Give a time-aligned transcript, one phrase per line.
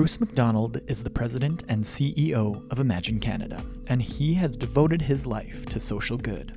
[0.00, 5.26] Bruce McDonald is the president and CEO of Imagine Canada, and he has devoted his
[5.26, 6.56] life to social good.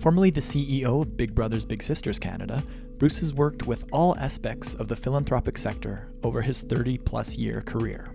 [0.00, 2.64] Formerly the CEO of Big Brothers Big Sisters Canada,
[2.98, 7.62] Bruce has worked with all aspects of the philanthropic sector over his 30 plus year
[7.62, 8.12] career.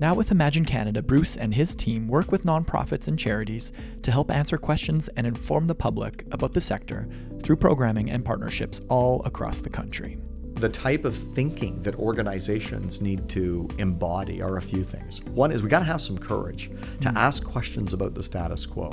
[0.00, 3.70] Now, with Imagine Canada, Bruce and his team work with nonprofits and charities
[4.02, 7.08] to help answer questions and inform the public about the sector
[7.44, 10.18] through programming and partnerships all across the country.
[10.58, 15.22] The type of thinking that organizations need to embody are a few things.
[15.30, 17.16] One is we got to have some courage to mm-hmm.
[17.16, 18.90] ask questions about the status quo.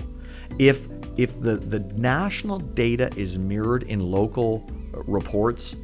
[0.60, 0.88] If
[1.18, 5.78] if the, the national data is mirrored in local uh, reports,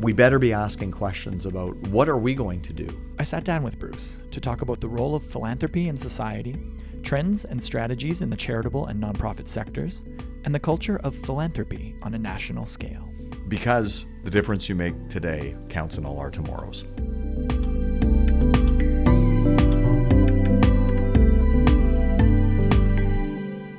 [0.00, 2.86] we better be asking questions about what are we going to do?
[3.18, 6.54] I sat down with Bruce to talk about the role of philanthropy in society,
[7.02, 10.04] trends and strategies in the charitable and nonprofit sectors,
[10.44, 13.08] and the culture of philanthropy on a national scale.
[13.48, 16.84] Because the difference you make today counts in all our tomorrows.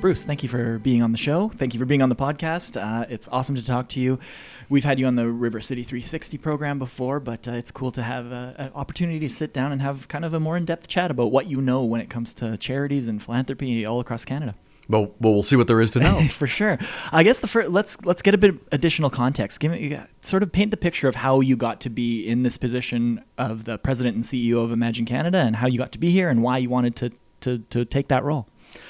[0.00, 1.48] Bruce, thank you for being on the show.
[1.48, 2.80] Thank you for being on the podcast.
[2.80, 4.20] Uh, it's awesome to talk to you.
[4.68, 8.02] We've had you on the River City 360 program before, but uh, it's cool to
[8.02, 10.86] have uh, an opportunity to sit down and have kind of a more in depth
[10.86, 14.54] chat about what you know when it comes to charities and philanthropy all across Canada.
[14.88, 16.26] Well, well, we'll see what there is to know.
[16.30, 16.78] For sure.
[17.12, 19.60] I guess the first, let's let's get a bit of additional context.
[19.60, 22.56] Give me sort of paint the picture of how you got to be in this
[22.56, 26.10] position of the president and CEO of Imagine Canada, and how you got to be
[26.10, 28.48] here, and why you wanted to to to take that role.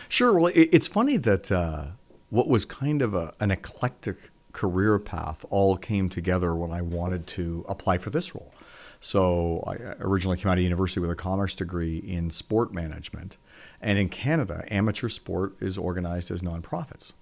[0.08, 0.38] Sure.
[0.38, 1.86] Well, it, it's funny that uh,
[2.30, 4.16] what was kind of a, an eclectic
[4.52, 8.52] career path all came together when I wanted to apply for this role.
[9.00, 13.36] So I originally came out of university with a commerce degree in sport management.
[13.80, 17.12] And in Canada, amateur sport is organized as nonprofits.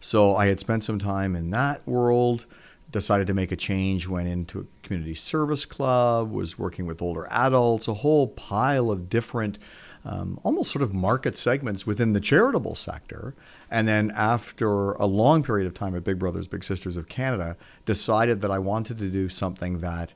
[0.00, 2.46] So I had spent some time in that world,
[2.90, 7.26] decided to make a change, went into a community service club, was working with older
[7.30, 9.58] adults, a whole pile of different,
[10.04, 13.34] um, almost sort of market segments within the charitable sector.
[13.70, 17.56] And then after a long period of time at Big Brothers Big Sisters of Canada,
[17.84, 20.14] decided that I wanted to do something that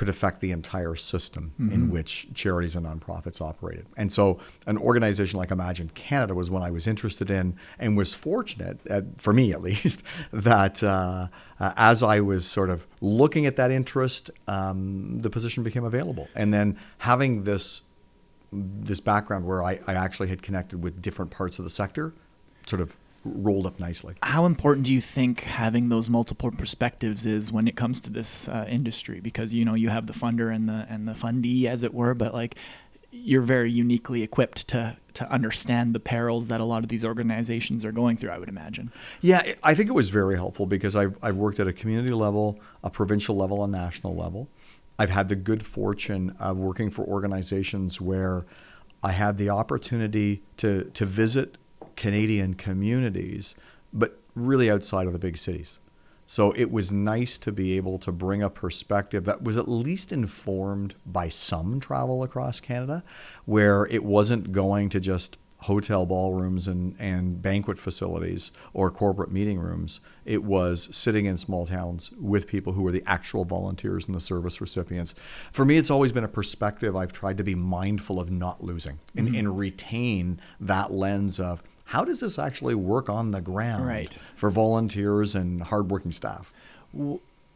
[0.00, 1.74] could affect the entire system mm-hmm.
[1.74, 3.84] in which charities and nonprofits operated.
[3.98, 8.14] And so, an organization like Imagine Canada was one I was interested in, and was
[8.14, 10.02] fortunate, at, for me at least,
[10.32, 11.28] that uh,
[11.60, 16.28] uh, as I was sort of looking at that interest, um, the position became available.
[16.34, 17.82] And then having this
[18.52, 22.14] this background where I, I actually had connected with different parts of the sector,
[22.66, 24.14] sort of rolled up nicely.
[24.22, 28.48] How important do you think having those multiple perspectives is when it comes to this
[28.48, 29.20] uh, industry?
[29.20, 32.14] Because you know you have the funder and the and the fundee, as it were,
[32.14, 32.56] but like
[33.12, 37.84] you're very uniquely equipped to to understand the perils that a lot of these organizations
[37.84, 38.30] are going through.
[38.30, 38.92] I would imagine.
[39.20, 42.58] Yeah, I think it was very helpful because I've I've worked at a community level,
[42.82, 44.48] a provincial level, a national level.
[44.98, 48.44] I've had the good fortune of working for organizations where
[49.02, 51.56] I had the opportunity to to visit
[52.00, 53.54] Canadian communities,
[53.92, 55.78] but really outside of the big cities.
[56.26, 60.10] So it was nice to be able to bring a perspective that was at least
[60.10, 63.04] informed by some travel across Canada,
[63.44, 69.58] where it wasn't going to just hotel ballrooms and, and banquet facilities or corporate meeting
[69.58, 70.00] rooms.
[70.24, 74.20] It was sitting in small towns with people who were the actual volunteers and the
[74.20, 75.14] service recipients.
[75.52, 78.98] For me, it's always been a perspective I've tried to be mindful of not losing
[79.14, 79.36] and, mm-hmm.
[79.36, 84.16] and retain that lens of how does this actually work on the ground right.
[84.36, 86.52] for volunteers and hardworking staff?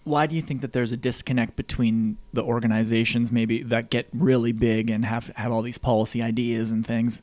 [0.03, 4.51] Why do you think that there's a disconnect between the organizations maybe that get really
[4.51, 7.23] big and have have all these policy ideas and things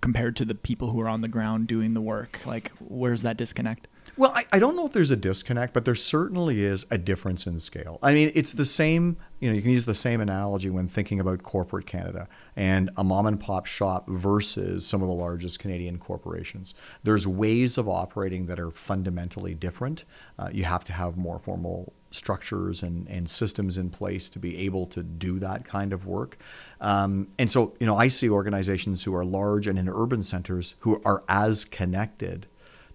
[0.00, 2.38] compared to the people who are on the ground doing the work?
[2.46, 3.88] Like, where's that disconnect?
[4.16, 7.48] Well, I, I don't know if there's a disconnect, but there certainly is a difference
[7.48, 7.98] in scale.
[8.00, 11.18] I mean, it's the same, you know, you can use the same analogy when thinking
[11.18, 15.98] about corporate Canada and a mom and pop shop versus some of the largest Canadian
[15.98, 16.74] corporations.
[17.02, 20.04] There's ways of operating that are fundamentally different.
[20.38, 24.58] Uh, you have to have more formal structures and, and systems in place to be
[24.58, 26.38] able to do that kind of work.
[26.80, 30.76] Um, and so, you know, I see organizations who are large and in urban centers
[30.78, 32.46] who are as connected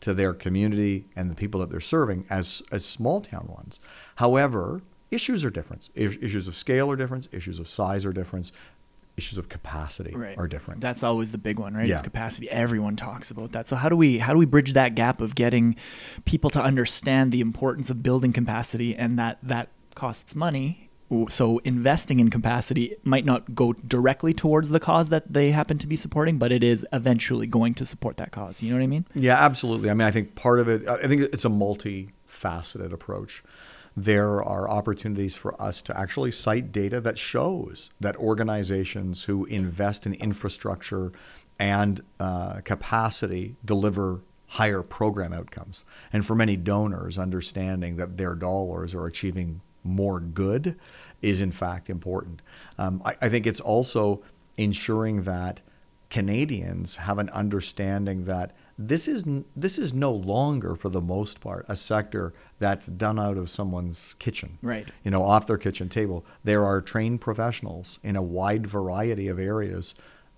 [0.02, 3.80] to their community and the people that they're serving as, as small town ones.
[4.16, 4.82] However,
[5.12, 5.90] issues are different.
[5.96, 7.28] Issues of scale are different.
[7.32, 8.52] Issues of size are different.
[9.18, 10.38] Issues of capacity right.
[10.38, 10.80] are different.
[10.80, 11.86] That's always the big one, right?
[11.86, 11.94] Yeah.
[11.94, 12.50] It's capacity.
[12.50, 13.68] Everyone talks about that.
[13.68, 15.76] So how do we how do we bridge that gap of getting
[16.24, 20.89] people to understand the importance of building capacity and that that costs money
[21.30, 25.88] so investing in capacity might not go directly towards the cause that they happen to
[25.88, 28.62] be supporting but it is eventually going to support that cause.
[28.62, 29.06] You know what i mean?
[29.16, 29.90] Yeah absolutely.
[29.90, 33.44] I mean i think part of it i think it's a multifaceted approach.
[33.98, 40.06] There are opportunities for us to actually cite data that shows that organizations who invest
[40.06, 41.12] in infrastructure
[41.60, 45.86] and uh, capacity deliver higher program outcomes.
[46.14, 50.76] And for many donors, understanding that their dollars are achieving more good
[51.22, 52.42] is in fact important.
[52.78, 54.22] Um, I, I think it's also
[54.58, 55.62] ensuring that
[56.10, 59.26] Canadians have an understanding that this is
[59.56, 64.16] this is no longer for the most part a sector that's done out of someone's
[64.16, 68.66] kitchen right you know off their kitchen table there are trained professionals in a wide
[68.66, 69.96] variety of areas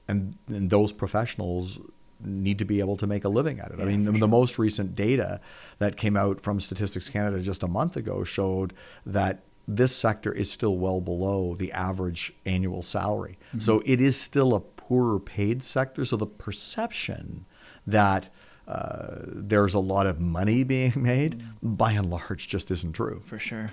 [0.07, 1.79] and, and those professionals
[2.23, 3.77] need to be able to make a living at it.
[3.77, 4.19] Yeah, I mean, the, sure.
[4.19, 5.41] the, most recent data
[5.79, 8.73] that came out from Statistics Canada just a month ago showed
[9.05, 13.37] that this sector is still well below the average annual salary.
[13.49, 13.59] Mm-hmm.
[13.59, 16.05] So it is still a poorer paid sector.
[16.05, 17.45] So the perception
[17.87, 18.29] that
[18.67, 21.75] uh, there's a lot of money being made, mm-hmm.
[21.75, 23.21] by and large, just isn't true.
[23.25, 23.71] For sure.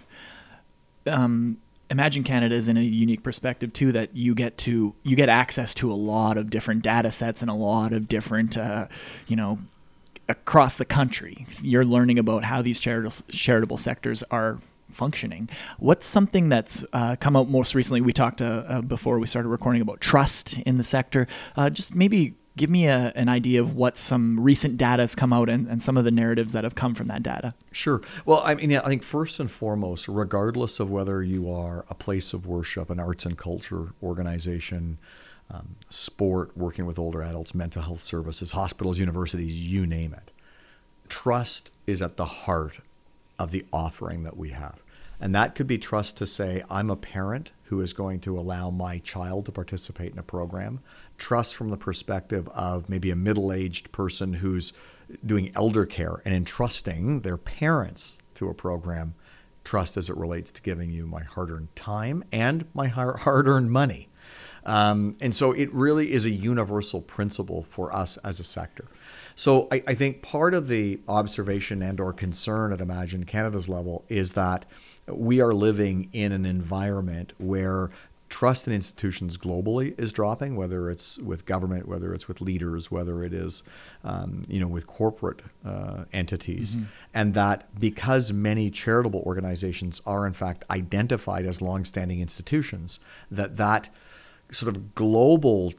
[1.07, 1.59] Um,
[1.91, 5.75] Imagine Canada is in a unique perspective too that you get to you get access
[5.77, 8.89] to a lot of different data sets and a lot of different uh,
[9.27, 9.59] you know
[10.29, 11.47] across the country.
[11.63, 14.59] You're learning about how these charitable charitable sectors are
[14.91, 15.49] functioning.
[15.79, 18.01] What's something that's uh, come out most recently?
[18.01, 21.27] We talked uh, uh, before we started recording about trust in the sector.
[21.57, 25.33] Uh, just maybe give me a, an idea of what some recent data has come
[25.33, 27.55] out and, and some of the narratives that have come from that data.
[27.73, 28.03] Sure.
[28.27, 32.35] Well, I mean, I think first and foremost, regardless of whether you are a place
[32.35, 34.99] of worship, an arts and culture organization,
[35.51, 40.31] um, sport, working with older adults, mental health services, hospitals, universities, you name it,
[41.09, 42.81] trust is at the heart
[43.39, 44.83] of the offering that we have.
[45.21, 48.71] And that could be trust to say, I'm a parent who is going to allow
[48.71, 50.81] my child to participate in a program.
[51.17, 54.73] Trust from the perspective of maybe a middle aged person who's
[55.27, 59.15] doing elder care and entrusting their parents to a program.
[59.65, 63.73] Trust as it relates to giving you my hard earned time and my hard earned
[63.73, 64.09] money.
[64.69, 68.85] Um, and so it really is a universal principle for us as a sector.
[69.35, 74.05] So I, I think part of the observation and or concern at Imagine Canada's level
[74.09, 74.67] is that
[75.07, 77.91] we are living in an environment where
[78.29, 83.25] trust in institutions globally is dropping, whether it's with government, whether it's with leaders, whether
[83.25, 83.63] it is,
[84.05, 86.85] um, you know, with corporate uh, entities, mm-hmm.
[87.15, 93.01] and that because many charitable organizations are in fact identified as longstanding institutions,
[93.31, 93.89] that that
[94.51, 95.73] sort of global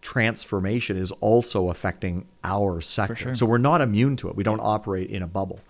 [0.00, 3.14] transformation is also affecting our sector.
[3.14, 3.34] Sure.
[3.34, 4.36] So we're not immune to it.
[4.36, 5.60] We don't operate in a bubble.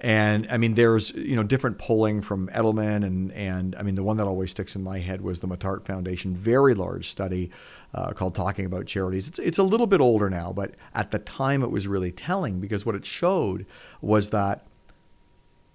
[0.00, 4.04] And I mean, there's you know different polling from Edelman, and and I mean the
[4.04, 7.50] one that always sticks in my head was the Muttart Foundation, very large study
[7.94, 11.18] uh, called "Talking About Charities." It's it's a little bit older now, but at the
[11.18, 13.66] time it was really telling because what it showed
[14.00, 14.68] was that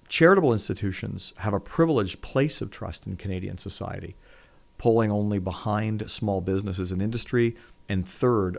[0.07, 4.16] charitable institutions have a privileged place of trust in Canadian society,
[4.83, 7.56] polling only behind small businesses and industry,
[7.88, 8.57] and third,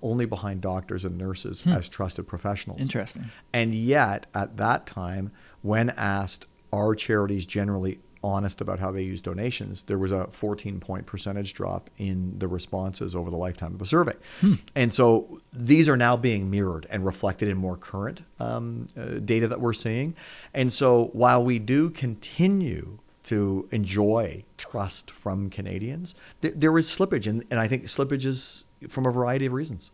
[0.00, 1.72] only behind doctors and nurses hmm.
[1.72, 2.80] as trusted professionals.
[2.80, 3.26] Interesting.
[3.52, 5.30] And yet, at that time,
[5.60, 10.80] when asked, are charities generally honest about how they use donations, there was a 14
[10.80, 14.14] point percentage drop in the responses over the lifetime of the survey.
[14.40, 14.54] Hmm.
[14.74, 19.46] And so these are now being mirrored and reflected in more current um, uh, data
[19.48, 20.16] that we're seeing.
[20.54, 27.26] And so while we do continue to enjoy trust from Canadians, th- there is slippage,
[27.26, 29.90] and, and I think slippage is from a variety of reasons.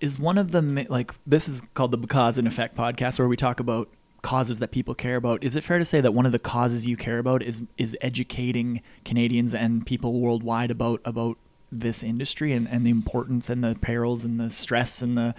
[0.00, 3.36] Is one of the like this is called the cause and effect podcast, where we
[3.36, 3.88] talk about
[4.20, 5.42] causes that people care about.
[5.42, 7.96] Is it fair to say that one of the causes you care about is is
[8.02, 11.38] educating Canadians and people worldwide about about
[11.72, 15.34] this industry and, and the importance and the perils and the stress and the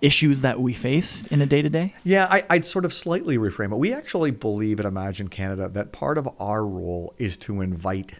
[0.00, 1.94] issues that we face in a day to day?
[2.04, 3.78] Yeah, I, would sort of slightly reframe it.
[3.78, 8.12] We actually believe at Imagine Canada that part of our role is to invite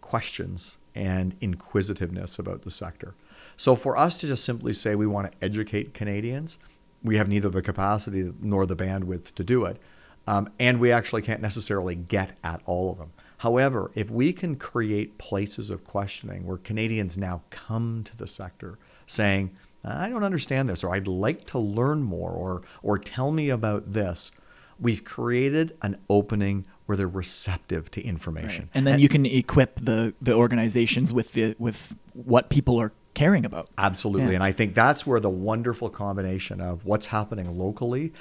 [0.00, 3.14] questions and inquisitiveness about the sector.
[3.56, 6.58] So for us to just simply say we want to educate Canadians,
[7.02, 9.78] we have neither the capacity nor the bandwidth to do it.
[10.26, 13.12] Um, and we actually can't necessarily get at all of them.
[13.38, 18.78] However, if we can create places of questioning where Canadians now come to the sector
[19.06, 19.54] saying,
[19.86, 23.92] I don't understand this, or I'd like to learn more, or, or tell me about
[23.92, 24.32] this,
[24.78, 28.64] we've created an opening where they're receptive to information.
[28.64, 28.70] Right.
[28.74, 32.92] And then and, you can equip the, the organizations with the with what people are
[33.14, 33.68] caring about.
[33.78, 34.28] Absolutely.
[34.28, 34.34] Yeah.
[34.34, 38.12] And I think that's where the wonderful combination of what's happening locally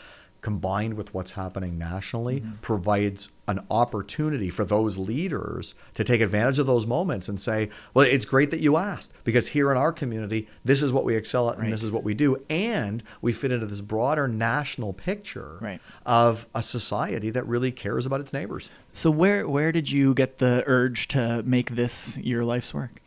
[0.49, 6.67] combined with what's happening nationally, provides an opportunity for those leaders to take advantage of
[6.67, 10.47] those moments and say, well, it's great that you asked because here in our community,
[10.63, 12.37] this is what we excel at and this is what we do.
[12.47, 15.81] And we fit into this broader national picture Right.
[16.05, 18.69] of a society that really cares about its neighbors.
[18.91, 23.01] So where where did you get the urge to make this your life's work?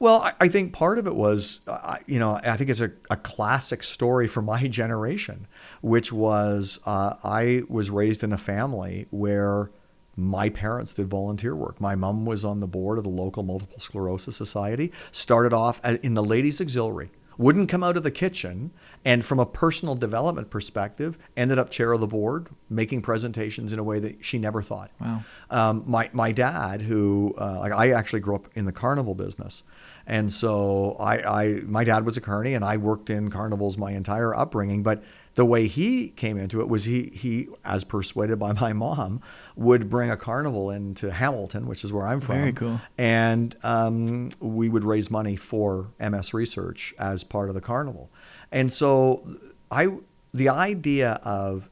[0.00, 2.90] Well, I, I think part of it was, uh, you know, I think it's a,
[3.10, 5.46] a classic story for my generation,
[5.80, 9.70] which was uh, I was raised in a family where
[10.16, 11.80] my parents did volunteer work.
[11.80, 16.14] My mom was on the board of the local multiple sclerosis society, started off in
[16.14, 17.10] the ladies' auxiliary.
[17.38, 18.70] Wouldn't come out of the kitchen,
[19.02, 23.78] and from a personal development perspective, ended up chair of the board, making presentations in
[23.78, 24.90] a way that she never thought.
[25.00, 25.22] Wow.
[25.48, 29.62] Um, my my dad, who uh, like I actually grew up in the carnival business,
[30.06, 33.92] and so I, I my dad was a carny, and I worked in carnivals my
[33.92, 34.82] entire upbringing.
[34.82, 35.02] But
[35.34, 39.22] the way he came into it was he he, as persuaded by my mom,
[39.56, 42.36] would bring a carnival into Hamilton, which is where I'm from.
[42.36, 42.80] Very cool.
[42.98, 48.10] And um, we would raise money for MS research as part of the carnival.
[48.50, 49.36] And so
[49.70, 49.88] I
[50.34, 51.70] the idea of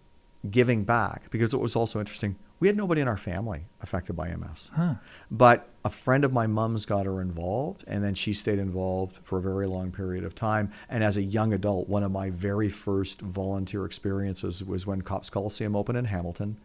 [0.49, 2.37] giving back because it was also interesting.
[2.61, 4.71] We had nobody in our family affected by MS.
[4.75, 4.95] Huh.
[5.31, 9.38] But a friend of my mom's got her involved, and then she stayed involved for
[9.38, 10.73] a very long period of time.
[10.88, 15.31] And as a young adult, one of my very first volunteer experiences was when Copps
[15.31, 16.59] Coliseum opened in Hamilton.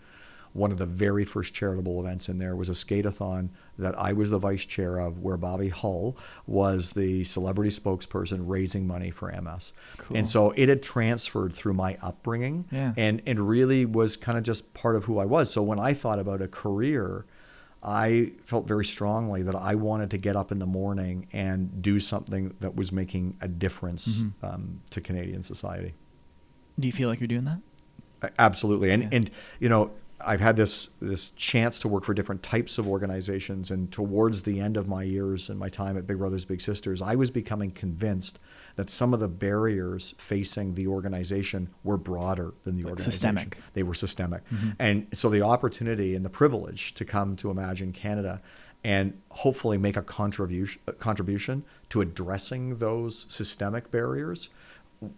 [0.54, 4.30] One of the very first charitable events in there was a skateathon that I was
[4.30, 9.74] the vice chair of, where Bobby Hull was the celebrity spokesperson raising money for MS.
[9.98, 10.18] Cool.
[10.18, 12.94] And so it had transferred through my upbringing Yeah.
[12.98, 15.52] and, and really was kind of just part of who I was.
[15.52, 17.26] So when I thought about a career,
[17.82, 22.00] I felt very strongly that I wanted to get up in the morning and do
[22.00, 24.46] something that was making a difference Mm-hmm.
[24.46, 25.94] um, to Canadian society.
[26.80, 27.60] Do you feel like you're doing that?
[28.40, 29.10] Absolutely, and Yeah.
[29.12, 29.92] and you know
[30.26, 34.60] I've had this this chance to work for different types of organizations, and towards the
[34.60, 37.72] end of my years and my time at Big Brothers Big Sisters, I was becoming
[37.72, 38.40] convinced
[38.76, 43.12] that some of the barriers facing the organization were broader than the Like organization.
[43.12, 43.58] systemic.
[43.74, 44.70] They were systemic, Mm-hmm.
[44.80, 48.42] and so the opportunity and the privilege to come to Imagine Canada
[48.86, 54.50] and hopefully make a contribution contribution to addressing those systemic barriers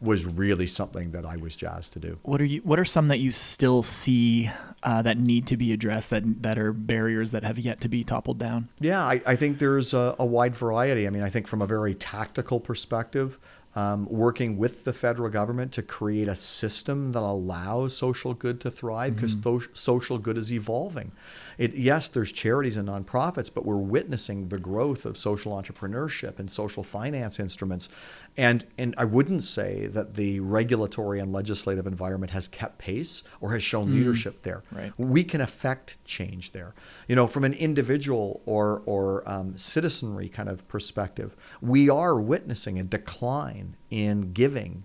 [0.01, 2.20] was really something that I was jazzed to do.
[2.24, 2.62] What are you?
[2.62, 4.50] What are some that you still see
[4.84, 6.10] uh, that need to be addressed?
[6.10, 8.70] That that are barriers that have yet to be toppled down?
[8.80, 11.08] Yeah, I, I think there's a, a wide variety.
[11.08, 13.39] I mean, I think from a very tactical perspective,
[13.75, 18.72] um, working with the federal government to create a system that allows social good to
[18.72, 19.38] thrive because
[19.74, 21.12] social good is evolving.
[21.57, 26.50] It, yes, there's charities and nonprofits, but we're witnessing the growth of social entrepreneurship and
[26.50, 27.89] social finance instruments.
[28.38, 33.53] And, and I wouldn't say that the regulatory and legislative environment has kept pace or
[33.53, 34.63] has shown leadership there.
[34.71, 34.91] Right.
[34.97, 36.75] We can affect change there.
[37.07, 42.79] You know, from an individual or, or um, citizenry kind of perspective, we are witnessing
[42.79, 44.83] a decline in giving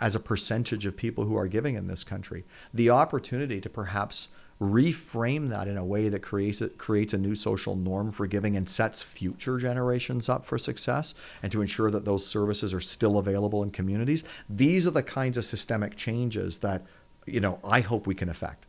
[0.00, 2.44] as a percentage of people who are giving in this country.
[2.72, 4.28] The opportunity to perhaps
[4.60, 8.56] reframe that in a way that creates it creates a new social norm for giving
[8.56, 13.18] and sets future generations up for success and to ensure that those services are still
[13.18, 16.82] available in communities these are the kinds of systemic changes that
[17.26, 18.66] you know I hope we can affect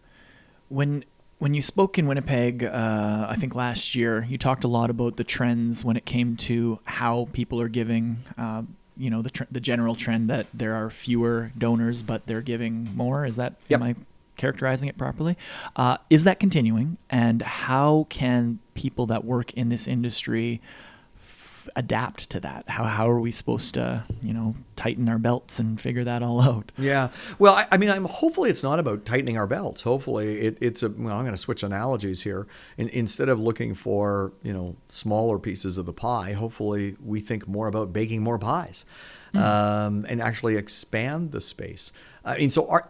[0.70, 1.06] When
[1.38, 5.18] when you spoke in Winnipeg, uh, I think last year, you talked a lot about
[5.18, 8.24] the trends when it came to how people are giving.
[8.38, 8.64] Uh,
[8.98, 12.90] you know, the tr- the general trend that there are fewer donors, but they're giving
[12.96, 13.26] more.
[13.26, 13.82] Is that Yep.
[13.82, 13.96] am I
[14.36, 15.38] characterizing it properly?
[15.76, 16.98] Uh, is that continuing?
[17.10, 20.62] And how can people that work in this industry
[21.18, 22.66] f- adapt to that?
[22.68, 26.42] How how are we supposed to you know tighten our belts and figure that all
[26.42, 26.72] out?
[26.78, 27.10] Yeah.
[27.40, 29.82] Well, I, I mean, I'm hopefully it's not about tightening our belts.
[29.82, 30.90] Hopefully, it, it's a.
[30.90, 32.48] Well, I'm going to switch analogies here.
[32.78, 37.48] In, instead of looking for you know smaller pieces of the pie, hopefully we think
[37.48, 38.86] more about baking more pies,
[39.34, 41.92] um, and actually expand the space.
[42.24, 42.90] I mean, so are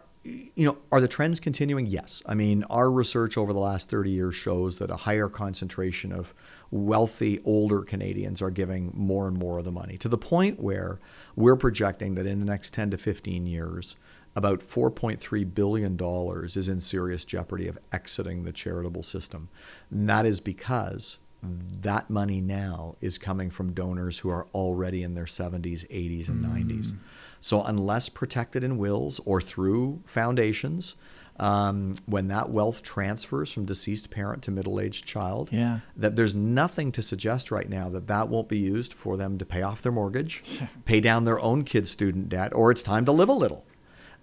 [0.54, 1.86] you know are the trends continuing?
[1.86, 2.22] Yes.
[2.26, 6.34] I mean, our research over the last 30 years shows that a higher concentration of
[6.70, 10.98] wealthy older Canadians are giving more and more of the money to the point where
[11.36, 13.96] we're projecting that in the next 10 to 15 years,
[14.34, 15.98] about $4.3 billion
[16.44, 19.48] is in serious jeopardy of exiting the charitable system.
[19.90, 25.14] And that is because that money now is coming from donors who are already in
[25.14, 26.96] their 70s, 80s, and 90s.
[27.40, 30.96] So, unless protected in wills or through foundations,
[31.38, 35.80] um, when that wealth transfers from deceased parent to middle aged child, Yeah.
[35.96, 39.44] that there's nothing to suggest right now that that won't be used for them to
[39.44, 40.42] pay off their mortgage,
[40.86, 43.64] pay down their own kids' student debt, or it's time to live a little.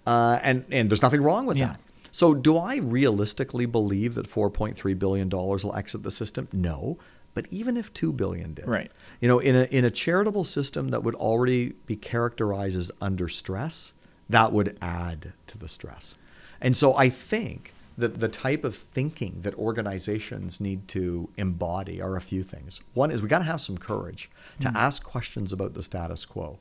[0.06, 1.68] Uh, and, and there's nothing wrong with Yeah.
[1.68, 1.80] that.
[2.10, 6.46] So, do I realistically believe that 4.3 billion dollars will exit the system?
[6.52, 6.98] No.
[7.34, 8.90] But even if 2 billion did, Right.
[9.20, 13.28] You know, in a in a charitable system that would already be characterized as under
[13.28, 13.92] stress,
[14.28, 16.16] that would add to the stress.
[16.60, 22.16] And so I think that the type of thinking that organizations need to embody are
[22.16, 22.80] a few things.
[22.94, 26.58] One is we got to have some courage to ask questions about the status quo.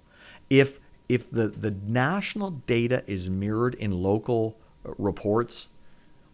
[0.49, 5.69] If if the, the national data is mirrored in local uh, reports,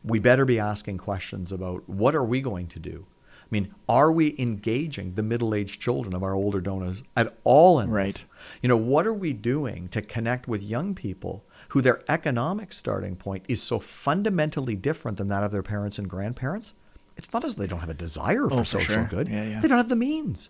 [0.03, 3.05] we better be asking questions about what are we going to do?
[3.51, 7.87] I mean, are we engaging the middle-aged children of our older donors at all in
[7.89, 7.93] this?
[7.95, 8.25] Right.
[8.61, 13.15] You know, what are we doing to connect with young people who their economic starting
[13.15, 16.73] point is so fundamentally different than that of their parents and grandparents?
[17.17, 19.05] It's not as though they don't have a desire for Oh, for social sure.
[19.05, 19.27] good.
[19.27, 19.51] Yeah, Mm-hmm.
[19.51, 19.59] yeah.
[19.61, 20.49] They don't have the means.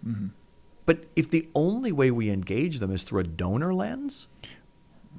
[0.85, 4.27] But if the only way we engage them is through a donor lens,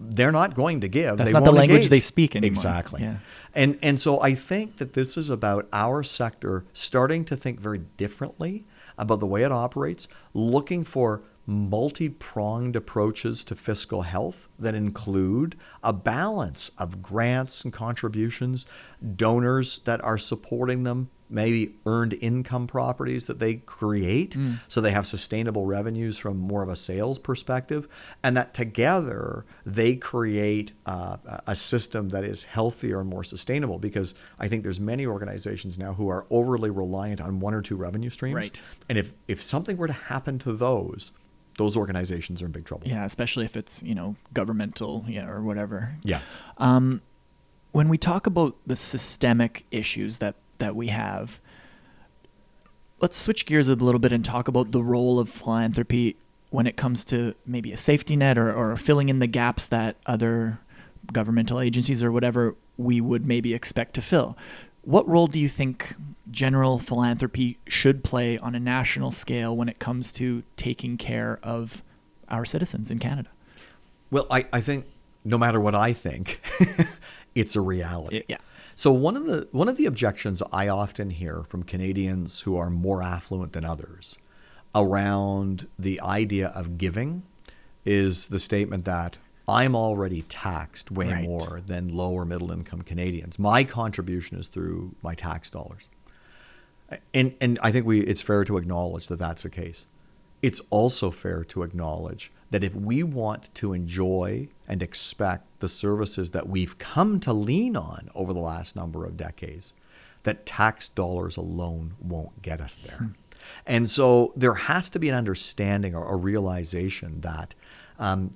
[0.00, 1.18] they're not going to give.
[1.18, 1.90] That's They not the language engage.
[1.90, 2.52] they speak anymore.
[2.52, 3.02] Exactly.
[3.02, 3.16] Yeah.
[3.54, 7.80] And and so I think that this is about our sector starting to think very
[7.96, 8.64] differently
[8.96, 15.92] about the way it operates, looking for multi-pronged approaches to fiscal health that include a
[15.92, 18.66] balance of grants and contributions,
[19.16, 24.36] donors that are supporting them, maybe earned income properties that they create.
[24.68, 27.88] So they have sustainable revenues from more of a sales perspective.
[28.22, 34.14] And that together they create uh, a system that is healthier and more sustainable because
[34.38, 38.10] i think there's many organizations now who are overly reliant on one or two revenue
[38.10, 38.34] streams.
[38.34, 38.62] Right.
[38.88, 41.12] and if, if something were to happen to those
[41.56, 42.88] those organizations are in big trouble.
[42.88, 45.94] Yeah, especially if it's you know governmental, yeah, or whatever.
[46.02, 46.20] yeah.
[47.72, 51.40] When we talk about the systemic issues that that we have.
[53.00, 56.16] Let's switch gears a little bit and talk about the role of philanthropy
[56.50, 59.96] when it comes to maybe a safety net or, or filling in the gaps that
[60.06, 60.58] other
[61.12, 64.36] governmental agencies or whatever we would maybe expect to fill.
[64.82, 65.94] What role do you think
[66.30, 71.82] general philanthropy should play on a national scale when it comes to taking care of
[72.28, 73.30] our citizens in canada?
[74.10, 74.86] Well, I, I think
[75.24, 76.40] no matter what I think,
[77.34, 78.22] it's a reality.
[78.28, 78.38] yeah
[78.80, 82.70] So one of the one of the objections I often hear from Canadians who are
[82.70, 84.16] more affluent than others
[84.74, 87.24] around the idea of giving
[87.84, 91.24] is the statement that I'm already taxed way Right.
[91.24, 93.38] more than lower middle income Canadians.
[93.38, 95.90] My contribution is through my tax dollars.
[97.12, 99.88] And and I think we it's fair to acknowledge that that's the case.
[100.42, 106.30] It's also fair to acknowledge that if we want to enjoy and expect the services
[106.30, 109.72] that we've come to lean on over the last number of decades,
[110.22, 113.10] that tax dollars alone won't get us there.
[113.66, 117.54] And so there has to be an understanding or a realization that
[117.98, 118.32] um,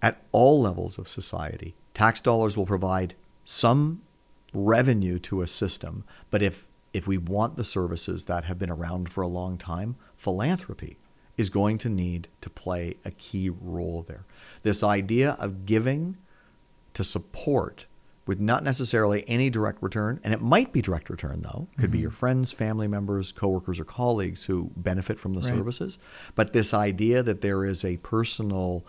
[0.00, 3.14] at all levels of society, tax dollars will provide
[3.44, 4.02] some
[4.52, 6.04] revenue to a system.
[6.30, 9.96] But if if we want the services that have been around for a long time,
[10.14, 10.96] philanthropy
[11.36, 14.24] is going to need to play a key role there.
[14.62, 16.16] This idea of giving
[16.94, 17.86] to support
[18.26, 21.98] with not necessarily any direct return, and it might be direct return though, could be
[21.98, 25.48] your friends, family members, coworkers, or colleagues who benefit from the Right.
[25.50, 25.98] services.
[26.34, 28.84] But this idea that there is a personal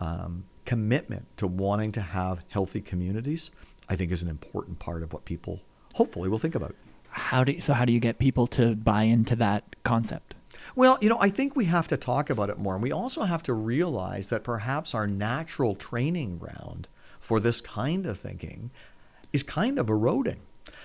[0.00, 3.50] um, commitment to wanting to have healthy communities,
[3.88, 5.60] I think is an important part of what people
[5.94, 6.74] hopefully will think about.
[7.10, 10.34] how do you, so how do you get people to buy into that concept
[10.76, 12.74] Well, you know, I think we have to talk about it more.
[12.74, 18.06] And we also have to realize that perhaps our natural training ground for this kind
[18.06, 18.70] of thinking
[19.32, 20.40] is kind of eroding.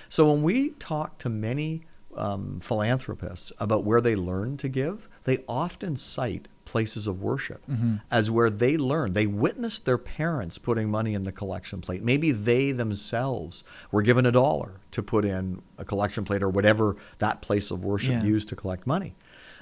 [0.10, 1.82] So when we talk to many
[2.16, 7.64] um, philanthropists about where they learn to give, they often cite places of worship
[8.10, 9.14] as where they learn.
[9.14, 12.02] They witnessed their parents putting money in the collection plate.
[12.04, 16.96] Maybe they themselves were given a dollar to put in a collection plate or whatever
[17.20, 18.24] that place of worship Yeah.
[18.24, 19.14] used to collect money.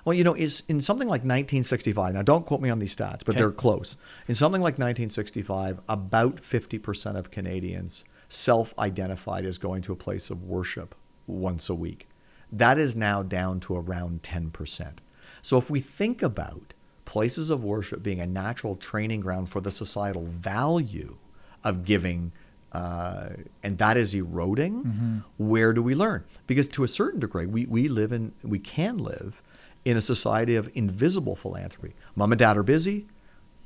[0.06, 2.14] Well, you know, is in something like 1965.
[2.14, 3.40] Now, don't quote me on these stats, but Okay.
[3.40, 3.96] they're close.
[4.28, 10.44] In something like 1965, about 50% of Canadians self-identified as going to a place of
[10.44, 10.96] worship
[11.28, 12.08] once a week.
[12.52, 15.00] That is now down to around 10%.
[15.42, 16.74] So if we think about
[17.06, 21.18] places of worship being a natural training ground for the societal value
[21.64, 22.32] of giving
[22.72, 23.30] uh,
[23.62, 26.24] and that is eroding, where do we learn?
[26.48, 29.44] Because to a certain degree, we, we live in, we can live
[29.86, 31.94] in a society of invisible philanthropy.
[32.16, 33.06] Mom and dad are busy.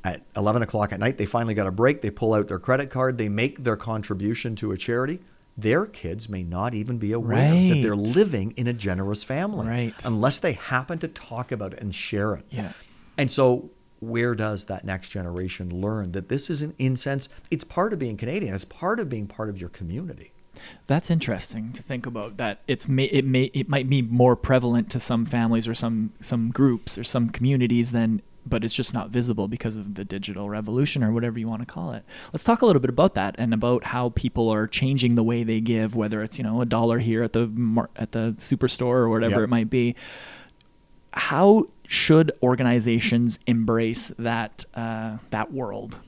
[0.03, 2.01] At 11 o'clock at night, they finally got a break.
[2.01, 3.17] They pull out their credit card.
[3.17, 5.19] They make their contribution to a charity.
[5.58, 9.93] Their kids may not even be aware that they're living in a generous family Right.
[10.06, 12.45] unless they happen to talk about it and share it.
[12.51, 12.71] Yeah.
[13.17, 17.27] And so where does that next generation learn that this isn't incense?
[17.49, 20.32] it's part of being Canadian, it's part of being part of your community.
[20.88, 22.38] That's interesting to think about.
[22.38, 26.13] That it's may it may it might be more prevalent to some families or some
[26.22, 30.50] some groups or some communities than but it's just not visible because of the digital
[30.50, 32.06] revolution or whatever you want to call it.
[32.32, 35.43] Let's talk a little bit about that and about how people are changing the way
[35.43, 38.96] they give, whether it's you know a dollar here at the mar- at the superstore
[38.96, 39.43] or whatever Yep.
[39.43, 39.96] it might be.
[41.13, 46.00] How should organizations embrace that uh, that world?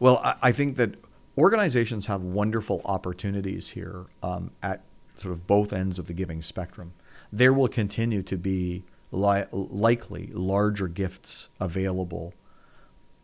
[0.00, 0.94] Well, I, I think that
[1.38, 4.82] organizations have wonderful opportunities here um, at
[5.16, 6.92] sort of both ends of the giving spectrum.
[7.32, 12.34] There will continue to be li- likely larger gifts available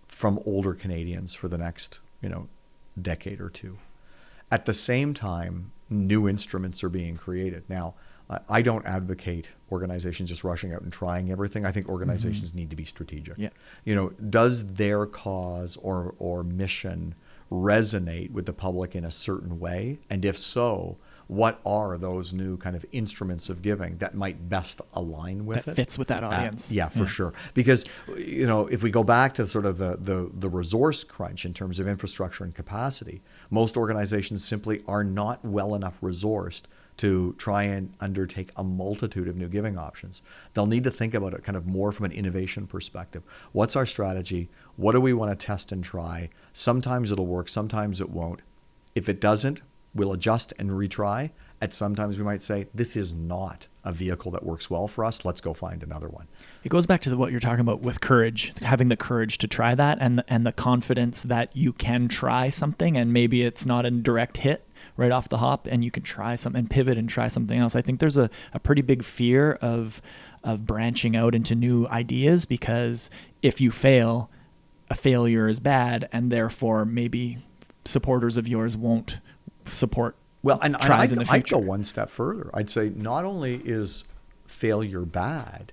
[0.07, 2.48] from older Canadians for the next, you know,
[3.00, 3.79] decade or two.
[4.50, 7.64] At the same time, new instruments are being created.
[7.68, 7.94] Now,
[8.48, 11.66] I- don't advocate organizations just rushing out and trying everything.
[11.66, 13.37] I think organizations need to be strategic.
[13.37, 13.50] Yeah.
[13.85, 17.14] You know, does their cause or or mission
[17.55, 19.99] resonate with the public in a certain way?
[20.11, 24.83] And if so, what are those new kind of instruments of giving that might best
[24.93, 25.77] align with That it?
[25.77, 26.71] fits with that Uh, audience.
[26.71, 27.33] yeah, for sure.
[27.55, 27.85] Because
[28.19, 31.55] you know, if we go back to sort of the, the the resource crunch in
[31.55, 36.64] terms of infrastructure and capacity, most organizations simply are not well enough resourced
[36.97, 40.23] to try and undertake a multitude of new giving options.
[40.53, 43.23] They'll need to think about it kind of more from an innovation perspective.
[43.53, 44.49] What's our strategy?
[44.77, 46.31] What do we want to test and try?
[46.53, 48.41] Sometimes it'll work, sometimes it won't.
[48.95, 49.61] If it doesn't,
[49.95, 51.31] we'll adjust and retry.
[51.61, 55.25] At sometimes we might say, this is not a vehicle that works well for us.
[55.25, 56.27] Let's go find another one.
[56.63, 59.49] It goes back to the, what you're talking about with courage, having the courage to
[59.49, 63.87] try that, and and the confidence that you can try something, and maybe it's not
[63.87, 67.09] a direct hit right off the hop, and you can try something, and pivot and
[67.09, 67.75] try something else.
[67.75, 70.01] I think there's a, a pretty big fear of
[70.43, 73.09] of branching out into new ideas because
[73.41, 74.31] if you fail,
[74.91, 77.39] a failure is bad, and therefore maybe
[77.85, 79.19] supporters of yours won't
[79.67, 82.51] support Well, and, and the I'd go one step further.
[82.53, 84.05] I'd say not only is
[84.47, 85.73] failure bad,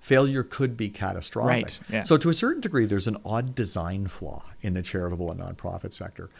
[0.00, 1.64] failure could be catastrophic.
[1.64, 2.02] Right, yeah.
[2.02, 5.92] So to a certain degree, there's an odd design flaw in the charitable and nonprofit
[5.92, 6.30] sector.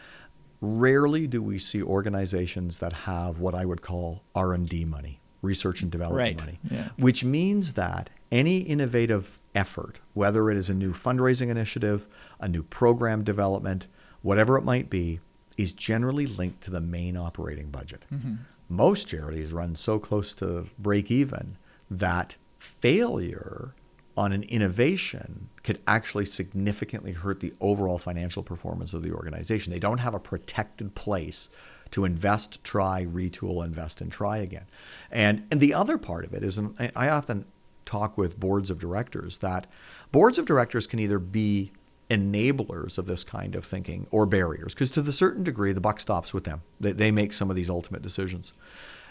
[0.61, 5.91] Rarely do we see organizations that have what I would call R&D money, research and
[5.91, 6.89] development Right, money, yeah.
[6.99, 12.07] which means that any innovative effort, whether it is a new fundraising initiative,
[12.41, 13.87] a new program development,
[14.23, 15.21] whatever it might be,
[15.57, 18.05] is generally linked to the main operating budget.
[18.13, 18.35] Mm-hmm.
[18.69, 21.57] Most charities run so close to break even
[21.91, 23.75] that failure
[24.19, 29.73] on an innovation could actually significantly hurt the overall financial performance of the organization.
[29.73, 31.49] They don't have a protected place
[31.93, 34.67] to invest, try, retool, invest, and try again.
[35.13, 37.45] And and the other part of it is, and I- often
[37.85, 39.67] talk with boards of directors that
[40.13, 41.73] boards of directors can either be
[42.11, 45.99] enablers of this kind of thinking or barriers because to the certain degree the buck
[45.99, 48.53] stops with them they, they make some of these ultimate decisions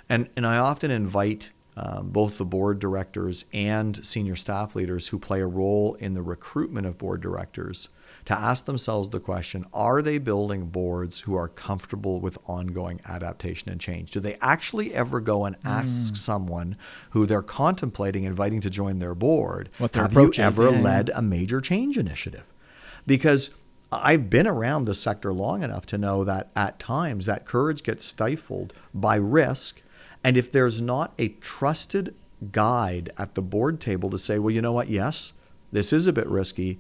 [0.09, 5.19] and and i often invite um, both the board directors and senior staff leaders who
[5.19, 7.87] play a role in the recruitment of board directors
[8.25, 13.69] to ask themselves the question are they building boards who are comfortable with ongoing adaptation
[13.69, 14.09] and change?
[14.11, 16.77] Do they actually ever go and ask someone
[17.11, 21.11] who they're contemplating inviting to join their board What their have approach you ever led
[21.13, 22.45] a major change initiative?
[23.05, 23.51] Because
[23.91, 28.03] I've been around the sector long enough to know that at times that courage gets
[28.03, 29.81] stifled by risk.
[30.27, 32.13] And if there's not a trusted
[32.51, 34.89] guide at the board table to say, well, you know what?
[34.89, 35.31] Yes,
[35.71, 36.79] this is a bit risky.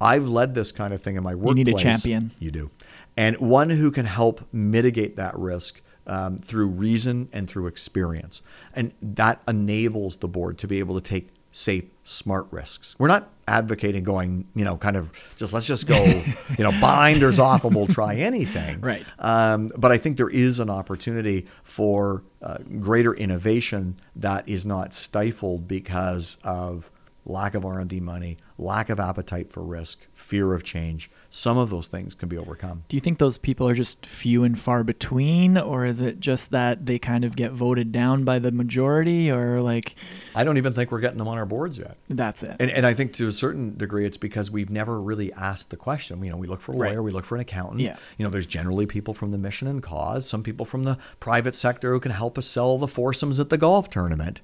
[0.00, 1.58] I've led this kind of thing in my workplace.
[1.58, 2.32] You need a champion.
[2.40, 2.70] You do.
[3.16, 8.42] And one who can help mitigate that risk um, through reason and through experience.
[8.74, 12.94] And that enables the board to be able to take safe, smart risks.
[12.98, 16.02] We're not advocating going, you know, kind of just let's just go,
[16.58, 18.80] you know, binders off and we'll try anything.
[18.90, 19.04] Right.
[19.18, 24.92] Um, but I think there is an opportunity for uh, greater innovation that is not
[24.92, 26.90] stifled because of
[27.26, 31.10] lack of R&D money, lack of appetite for risk, fear of change.
[31.32, 32.82] Some of those things can be overcome.
[32.88, 36.50] Do you think those people are just few and far between, or is it just
[36.50, 39.94] that they kind of get voted down by the majority, or like
[40.34, 41.98] I don't even think we're getting them on our boards yet.
[42.08, 42.56] that's it?
[42.58, 45.76] And, and I think to a certain degree, it's because we've never really asked the
[45.76, 46.20] question.
[46.24, 47.04] You know, we look for a lawyer, Right.
[47.04, 47.80] we look for an accountant.
[47.80, 47.96] Yeah.
[48.18, 51.54] You know, there's generally people from the mission and cause, some people from the private
[51.54, 54.40] sector who can help us sell the foursomes at the golf tournament.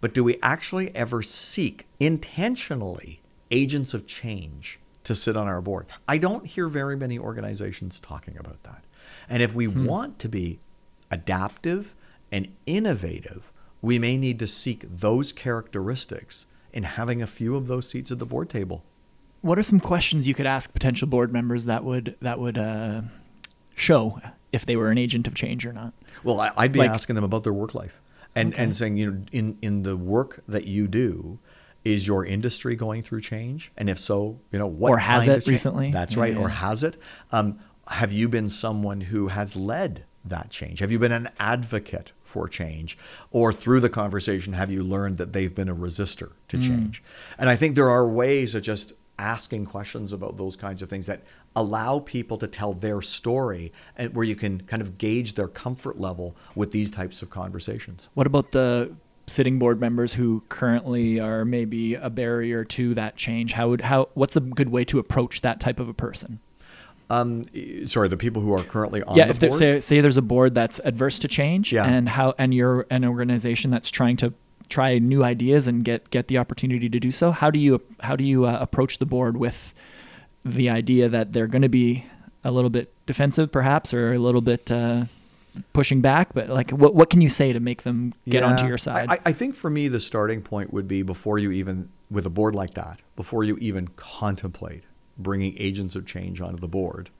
[0.00, 5.86] But do we actually ever seek intentionally agents of change to sit on our board?
[6.06, 8.84] I don't hear very many organizations talking about that.
[9.28, 10.58] And if we want to be
[11.10, 11.94] adaptive
[12.30, 17.88] and innovative, we may need to seek those characteristics in having a few of those
[17.88, 18.84] seats at the board table.
[19.42, 23.00] what are some questions you could ask potential board members that would that would uh,
[23.76, 24.20] show
[24.52, 25.92] if they were an agent of change or not.
[26.24, 28.00] Well, I'd be Like- asking them about their work life
[28.34, 28.62] and, Okay.
[28.64, 31.38] and saying, you know, in, in the work that you do,
[31.86, 33.70] is your industry going through change?
[33.76, 35.90] And if so, you know, what Or has it recently?
[35.92, 36.34] That's right.
[36.34, 37.00] yeah, Or has it?
[37.30, 40.80] Um, have you been someone who has led that change?
[40.80, 42.98] Have you been an advocate for change?
[43.30, 46.62] Or through the conversation, have you learned that they've been a resistor to Mm.
[46.66, 47.04] change?
[47.38, 51.06] And I think there are ways of just asking questions about those kinds of things
[51.06, 51.22] that
[51.54, 55.98] allow people to tell their story and where you can kind of gauge their comfort
[56.00, 58.08] level with these types of conversations.
[58.14, 58.90] What about the
[59.26, 63.52] sitting board members who currently are maybe a barrier to that change?
[63.52, 66.40] How would how what's a good way to approach that type of a person?
[67.08, 67.44] Um,
[67.86, 70.22] sorry, the people who are currently on yeah, the if there, say say there's a
[70.22, 71.84] board that's adverse to change, Yeah.
[71.84, 74.32] and how and you're an organization that's trying to
[74.68, 77.30] try new ideas and get get the opportunity to do so.
[77.30, 79.72] How do you how do you uh, approach the board with
[80.44, 82.06] the idea that they're going to be
[82.44, 85.04] a little bit defensive, perhaps, or a little bit uh,
[85.72, 86.34] pushing back?
[86.34, 89.08] But like, what what can you say to make them get onto your side?
[89.08, 92.30] I, I think for me, the starting point would be before you even, with a
[92.30, 94.84] board like that, before you even contemplate
[95.18, 97.10] bringing agents of change onto the board,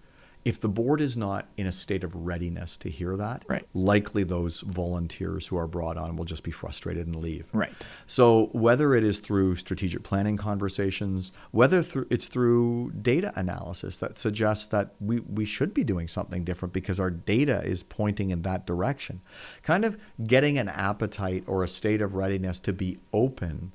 [0.47, 3.67] if the board is not in a state of readiness to hear that, Right.
[3.75, 7.47] likely those volunteers who are brought on will just be frustrated and leave.
[7.53, 7.75] right.
[8.07, 14.17] So whether it is through strategic planning conversations, whether through it's through data analysis that
[14.19, 18.43] suggests that we, we should be doing something different because our data is pointing in
[18.43, 19.21] that direction,
[19.65, 23.73] kind of getting an appetite or a state of readiness to be open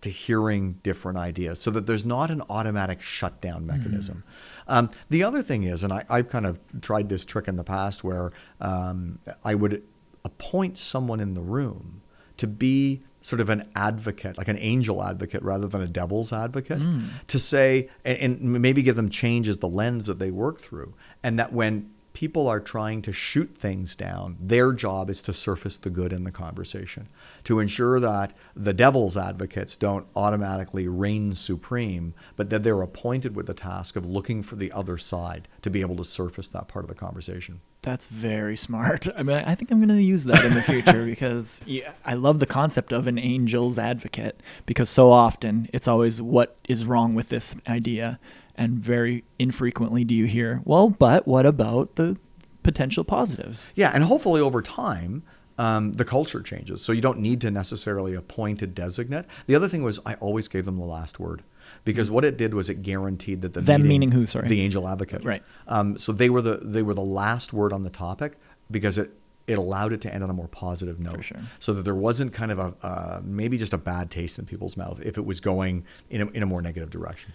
[0.00, 4.24] to hearing different ideas so that there's not an automatic shutdown mechanism.
[4.66, 7.64] Um, the other thing is, and I, I've kind of tried this trick in the
[7.64, 9.82] past where um, I would
[10.24, 12.02] appoint someone in the room
[12.38, 16.80] to be sort of an advocate, like an angel advocate rather than a devil's advocate,
[17.26, 20.94] to say, and, and maybe give them change as the lens that they work through.
[21.22, 25.76] And that when people are trying to shoot things down, their job is to surface
[25.76, 27.08] the good in the conversation,
[27.44, 33.46] to ensure that the devil's advocates don't automatically reign supreme, but that they're appointed with
[33.46, 36.84] the task of looking for the other side to be able to surface that part
[36.84, 37.60] of the conversation.
[37.82, 39.08] That's very smart.
[39.16, 42.14] I mean, I think I'm going to use that in the future because yeah, I
[42.14, 47.14] love the concept of an angel's advocate because so often it's always what is wrong
[47.14, 48.18] with this idea,
[48.60, 52.16] and very infrequently do you hear, well, but what about the
[52.62, 53.72] potential positives?
[53.74, 55.22] Yeah, and hopefully over time,
[55.58, 56.80] um, the culture changes.
[56.82, 59.26] So you don't need to necessarily appoint a designate.
[59.46, 61.42] The other thing was I always gave them the last word
[61.84, 64.48] because what it did was it guaranteed that the Them meeting- meaning who, sorry?
[64.48, 65.42] the angel advocate, Right.
[65.66, 68.38] Um, so they were the they were the last word on the topic
[68.70, 69.10] because it
[69.46, 71.38] it allowed it to end on a more positive note, sure.
[71.58, 74.76] so that there wasn't kind of a uh, maybe just a bad taste in people's
[74.76, 77.32] mouth if it was going in a, in a more negative direction.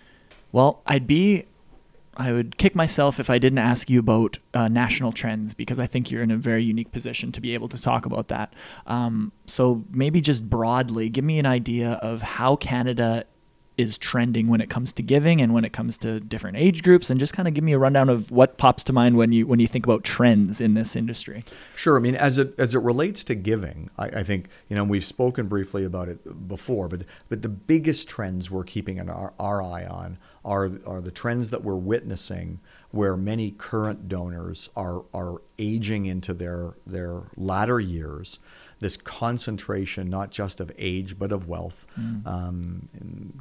[0.56, 1.48] Well, I'd be,
[2.16, 5.86] I would kick myself if I didn't ask you about uh, national trends because I
[5.86, 8.54] think you're in a very unique position to be able to talk about that.
[8.88, 13.26] Um, so maybe just broadly, give me an idea of how Canada
[13.78, 17.10] is trending when it comes to giving and when it comes to different age groups,
[17.10, 19.46] and just kind of give me a rundown of what pops to mind when you
[19.46, 21.44] when you think about trends in this industry.
[21.76, 21.98] Sure.
[21.98, 25.04] I mean, as it as it relates to giving, I, I think you know we've
[25.04, 29.62] spoken briefly about it before, but but the biggest trends we're keeping an, our, our
[29.62, 32.60] eye on are are the trends that we're witnessing,
[32.92, 38.40] where many current donors are are aging into their their latter years.
[38.80, 41.88] This concentration, not just of age but of wealth.
[42.26, 42.90] Um,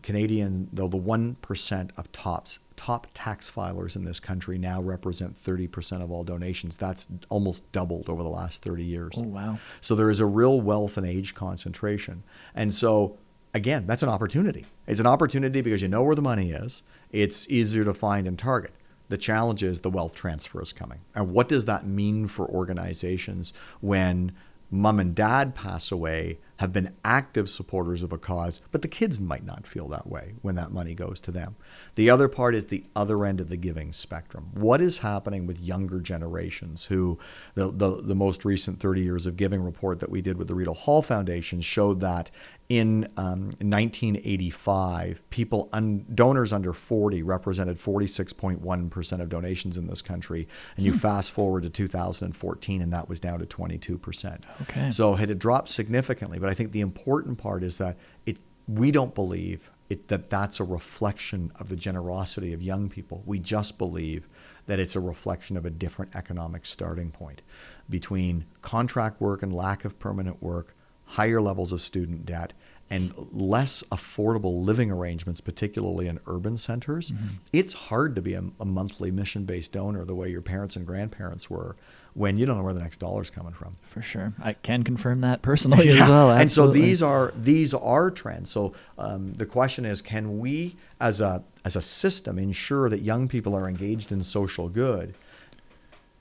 [0.02, 5.40] Canadian, though the one percent of tops top tax filers in this country now represent
[5.42, 6.76] 30% of all donations.
[6.76, 9.12] That's almost doubled over the last 30 years.
[9.16, 9.58] Oh wow!
[9.80, 12.24] So there is a real wealth and age concentration.
[12.54, 13.18] And so,
[13.54, 14.66] again, that's an opportunity.
[14.86, 18.38] It's an opportunity because you know where the money is, it's easier to find and
[18.38, 18.72] target.
[19.08, 21.00] The challenge is the wealth transfer is coming.
[21.14, 24.32] And what does that mean for organizations when
[24.70, 29.20] mom and dad pass away, have been active supporters of a cause, but the kids
[29.20, 31.56] might not feel that way when that money goes to them.
[31.94, 34.50] The other part is the other end of the giving spectrum.
[34.52, 37.18] What is happening with younger generations who
[37.54, 40.54] the, the, the most recent 30 years of giving report that we did with the
[40.54, 42.30] Rideau Hall Foundation showed that
[42.68, 50.48] in um, 1985, people un, donors under 40 represented 46.1% of donations in this country,
[50.76, 54.40] and you fast forward to 2014, and that was down to 22%.
[54.62, 54.90] Okay.
[54.90, 58.36] So it had dropped significantly, but I think the important part is that it
[58.68, 63.22] we don't believe it, that that's a reflection of the generosity of young people.
[63.24, 64.28] We just believe
[64.66, 67.40] that it's a reflection of a different economic starting point
[67.88, 70.76] between contract work and lack of permanent work,
[71.06, 72.52] higher levels of student debt,
[72.90, 77.12] and less affordable living arrangements, particularly in urban centers,
[77.52, 80.86] it's hard to be a, a monthly mission based donor the way your parents and
[80.86, 81.76] grandparents were
[82.14, 83.72] when you don't know where the next dollar's coming from.
[83.82, 86.30] For sure, I can confirm that personally as well.
[86.30, 88.50] And so these are these are trends.
[88.50, 93.28] So um, the question is, can we, as a as a system, ensure that young
[93.28, 95.14] people are engaged in social good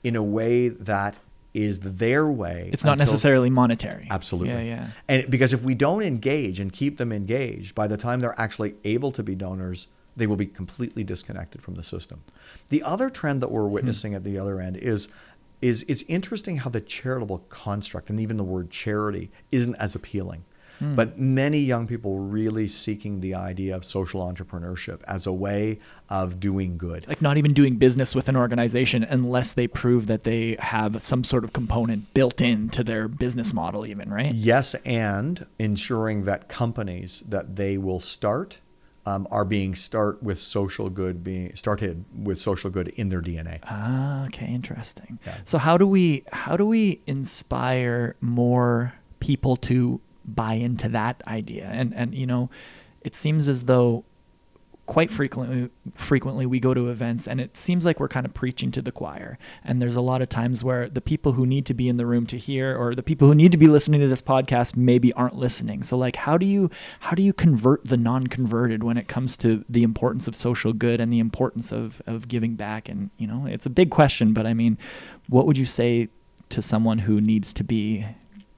[0.02, 1.16] in a way that
[1.54, 2.68] is their way?
[2.72, 4.08] It's not until- necessarily monetary.
[4.10, 4.52] Absolutely.
[4.52, 4.88] Yeah, yeah.
[5.08, 8.74] And because if we don't engage and keep them engaged, by the time they're actually
[8.84, 9.86] able to be donors,
[10.16, 12.22] they will be completely disconnected from the system.
[12.68, 13.72] The other trend that we're hmm.
[13.72, 15.08] witnessing at the other end is
[15.62, 20.44] is it's interesting how the charitable construct and even the word charity isn't as appealing.
[20.94, 26.38] But many young people really seeking the idea of social entrepreneurship as a way of
[26.40, 27.06] doing good.
[27.08, 31.24] Like not even doing business with an organization unless they prove that they have some
[31.24, 34.32] sort of component built into their business model, even right?
[34.34, 38.58] Yes, and ensuring that companies that they will start
[39.06, 43.60] um, are being start with social good being started with social good in their DNA.
[43.64, 45.18] Ah, okay, interesting.
[45.26, 45.36] Yeah.
[45.44, 51.66] So how do we how do we inspire more people to buy into that idea?
[51.66, 52.50] And and you know,
[53.02, 54.04] it seems as though
[54.86, 58.70] quite frequently frequently we go to events and it seems like we're kind of preaching
[58.70, 59.38] to the choir.
[59.64, 62.04] And there's a lot of times where the people who need to be in the
[62.04, 65.12] room to hear or the people who need to be listening to this podcast maybe
[65.14, 65.82] aren't listening.
[65.82, 69.64] So like how do you how do you convert the non-converted when it comes to
[69.68, 72.88] the importance of social good and the importance of of giving back?
[72.88, 74.76] And you know it's a big question but i mean
[75.28, 76.08] what would you say
[76.50, 78.04] to someone who needs to be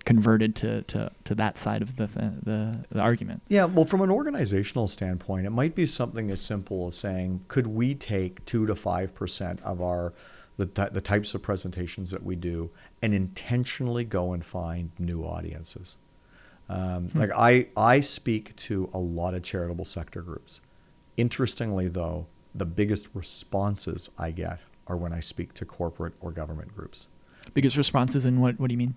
[0.06, 4.10] converted to to, to that side of the, the the argument Yeah, well, from an
[4.10, 8.74] organizational standpoint, it might be something as simple as saying, could we take two to
[8.74, 10.14] five percent of our
[10.56, 12.70] the, the types of presentations that we do
[13.02, 15.98] and intentionally go and find new audiences?
[16.68, 20.60] Um, Like I, I speak to a lot of charitable sector groups.
[21.16, 26.74] Interestingly, though, the biggest responses I get are when I speak to corporate or government
[26.74, 27.08] groups
[27.54, 28.94] biggest responses and what what do you mean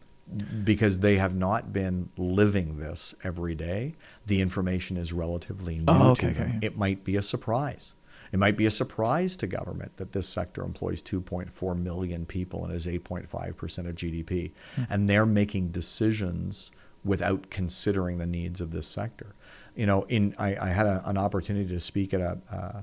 [0.63, 3.96] because they have not been living this every day.
[4.28, 6.36] The information is relatively new Oh, to them.
[6.36, 6.60] okay.
[6.62, 7.96] It might be a surprise.
[8.32, 12.74] It might be a surprise to government that this sector employs 2.4 million people and
[12.74, 14.52] is 8.5% of GDP.
[14.76, 14.84] Hmm.
[14.89, 16.72] And they're making decisions
[17.04, 19.34] without considering the needs of this sector.
[19.76, 22.82] You know, in I, I had a, an opportunity to speak at a, uh,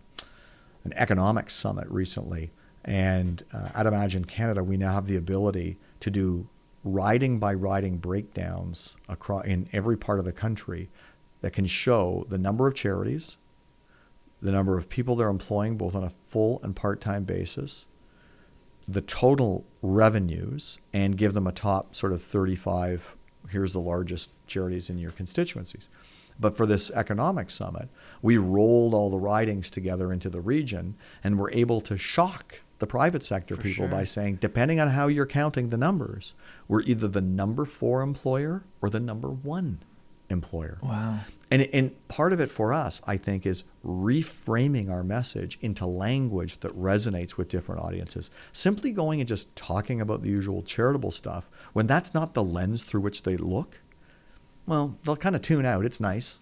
[0.85, 2.51] an economic summit recently.
[2.85, 6.49] And uh, at Imagine Canada, we now have the ability to do
[6.87, 10.89] riding by riding breakdowns across in every part of the country
[11.41, 13.37] that can show the number of charities,
[14.41, 17.87] the number of people they're employing both on a full and part-time basis,
[18.87, 23.17] the total revenues, and give them a top sort of 35.
[23.51, 25.91] Here's the largest charities in your constituencies.
[26.39, 27.89] But for this economic summit,
[28.23, 30.95] we rolled all the ridings together into the region
[31.25, 33.89] and were able to shock the private sector For people sure.
[33.89, 36.35] by saying, depending on how you're counting the numbers,
[36.69, 39.81] we're either the number four employer or the number one
[40.29, 40.79] employer.
[40.83, 41.19] wow
[41.51, 46.59] And, and part of it for us, I think, is reframing our message into language
[46.59, 48.31] that resonates with different audiences.
[48.53, 52.83] Simply going and just talking about the usual charitable stuff, when that's not the lens
[52.83, 53.81] through which they look,
[54.67, 55.85] well, they'll kind of tune out.
[55.85, 56.41] It's nice.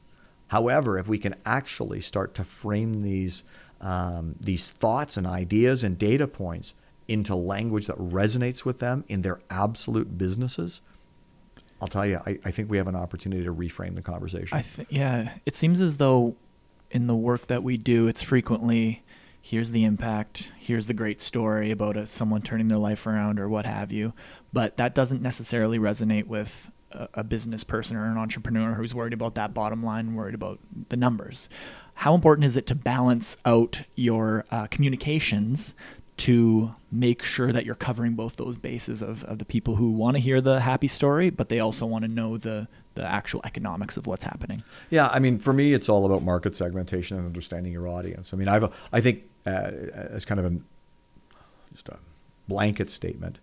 [0.49, 3.45] However, if we can actually start to frame these
[3.81, 6.75] um, these thoughts and ideas and data points
[7.07, 10.81] into language that resonates with them in their absolute businesses,
[11.81, 14.57] I'll tell you, I, I think we have an opportunity to reframe the conversation.
[14.57, 16.37] I th- yeah, it seems as though
[16.91, 19.03] in the work that we do, it's frequently
[19.43, 23.47] here's the impact, here's the great story about a, someone turning their life around or
[23.47, 24.15] what have you,
[24.55, 29.13] but that doesn't necessarily resonate with a, a business person or an entrepreneur who's worried
[29.13, 31.51] about that bottom line, worried about the numbers.
[31.95, 35.75] How important is it to balance out your uh, communications
[36.17, 40.17] to make sure that you're covering both those bases of, of the people who want
[40.17, 43.97] to hear the happy story, but they also want to know the, the actual economics
[43.97, 44.63] of what's happening?
[44.91, 48.33] Yeah, I mean, for me, it's all about market segmentation and understanding your audience.
[48.33, 50.57] I mean, I've, I think, uh, as kind of a
[51.73, 51.99] just a
[52.47, 53.41] blanket statement,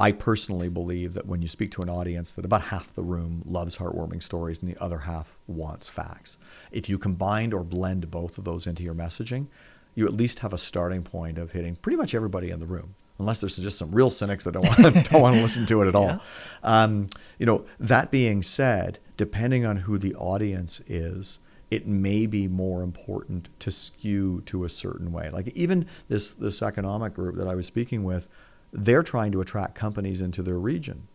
[0.00, 3.42] I personally believe that when you speak to an audience, that about half the room
[3.44, 6.38] loves heartwarming stories and the other half wants facts.
[6.72, 9.48] If you combine or blend both of those into your messaging,
[9.94, 12.94] you at least have a starting point of hitting pretty much everybody in the room.
[13.18, 14.80] Unless there's just some real cynics that don't want,
[15.10, 16.06] don't want to listen to it at all.
[16.06, 16.18] Yeah.
[16.62, 21.40] Um, you know, that being said, depending on who the audience is,
[21.70, 25.28] it may be more important to skew to a certain way.
[25.28, 28.28] Like even this this economic group that I was speaking with,
[28.72, 31.06] they're trying to attract companies into their region.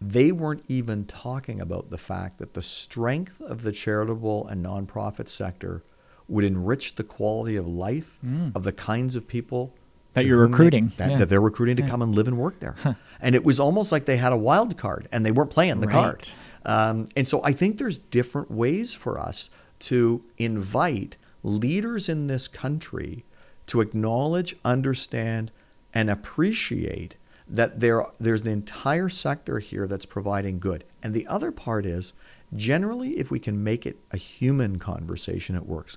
[0.00, 5.28] they weren't even talking about the fact that the strength of the charitable and nonprofit
[5.28, 5.82] sector
[6.28, 8.18] would enrich the quality of life
[8.54, 9.72] of the kinds of people
[10.14, 11.16] That you're whom they- recruiting, that, yeah.
[11.18, 12.74] that they're recruiting to come and live and work there.
[13.20, 15.86] And it was almost like they had a wild card and they weren't playing the
[15.86, 16.28] card.
[16.66, 19.48] Um, and so I think there's different ways for us
[19.80, 23.24] to invite leaders in this country
[23.66, 25.50] to acknowledge, understand,
[25.94, 27.16] and appreciate
[27.48, 30.84] that there there's an entire sector here that's providing good.
[31.02, 32.12] And the other part is
[32.54, 35.96] generally if we can make it a human conversation, it works.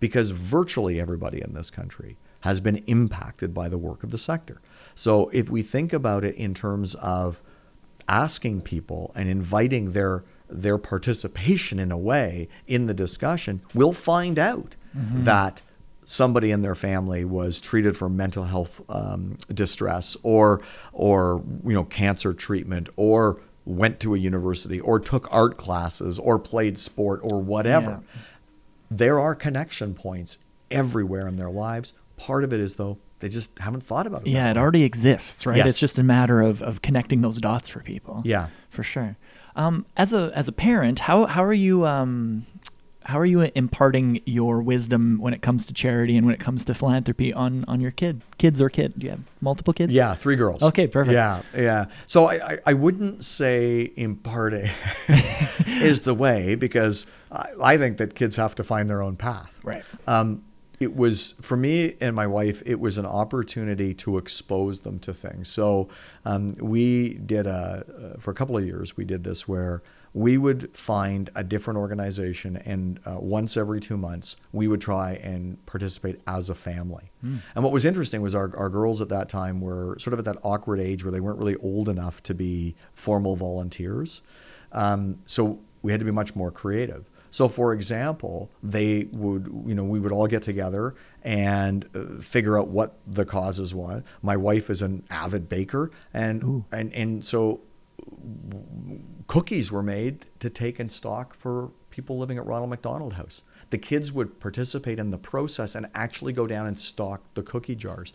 [0.00, 4.60] Because virtually everybody in this country has been impacted by the work of the sector.
[4.94, 7.40] So if we think about it in terms of
[8.06, 14.38] asking people and inviting their their participation in a way in the discussion, we'll find
[14.38, 15.24] out mm-hmm.
[15.24, 15.62] that
[16.04, 20.60] somebody in their family was treated for mental health um, distress or
[20.92, 26.38] or you know cancer treatment or went to a university or took art classes or
[26.38, 28.02] played sport or whatever.
[28.14, 28.20] Yeah.
[28.90, 30.38] There are connection points
[30.70, 31.94] everywhere in their lives.
[32.16, 34.30] Part of it is though they just haven't thought about it.
[34.30, 35.56] Yeah, it already exists, right?
[35.56, 35.66] Yes.
[35.68, 38.20] It's just a matter of, of connecting those dots for people.
[38.24, 38.48] Yeah.
[38.68, 39.16] for sure.
[39.56, 42.44] Um, as a as a parent, how how are you um,
[43.04, 46.64] how are you imparting your wisdom when it comes to charity and when it comes
[46.64, 48.94] to philanthropy on on your kid, kids or kid?
[48.98, 49.92] Do you have multiple kids?
[49.92, 50.62] Yeah, three girls.
[50.62, 51.12] Okay, perfect.
[51.12, 51.86] Yeah, yeah.
[52.06, 54.70] So I, I, wouldn't say imparting
[55.66, 59.60] is the way because I, I think that kids have to find their own path.
[59.62, 59.84] Right.
[60.06, 60.42] Um,
[60.80, 62.62] it was for me and my wife.
[62.66, 65.50] It was an opportunity to expose them to things.
[65.50, 65.88] So
[66.24, 68.96] um, we did a uh, for a couple of years.
[68.96, 69.82] We did this where
[70.14, 75.14] we would find a different organization, and uh, once every two months, we would try
[75.14, 77.10] and participate as a family.
[77.56, 80.24] And what was interesting was our, our girls at that time were sort of at
[80.26, 84.22] that awkward age where they weren't really old enough to be formal volunteers.
[84.70, 87.10] Um, so we had to be much more creative.
[87.30, 90.94] So, for example, they would, you know, we would all get together
[91.24, 94.04] and uh, figure out what the causes were.
[94.22, 97.62] My wife is an avid baker, and and and so
[99.26, 103.42] cookies were made to take in stock for people living at Ronald McDonald House.
[103.70, 107.74] The kids would participate in the process and actually go down and stock the cookie
[107.76, 108.12] jars.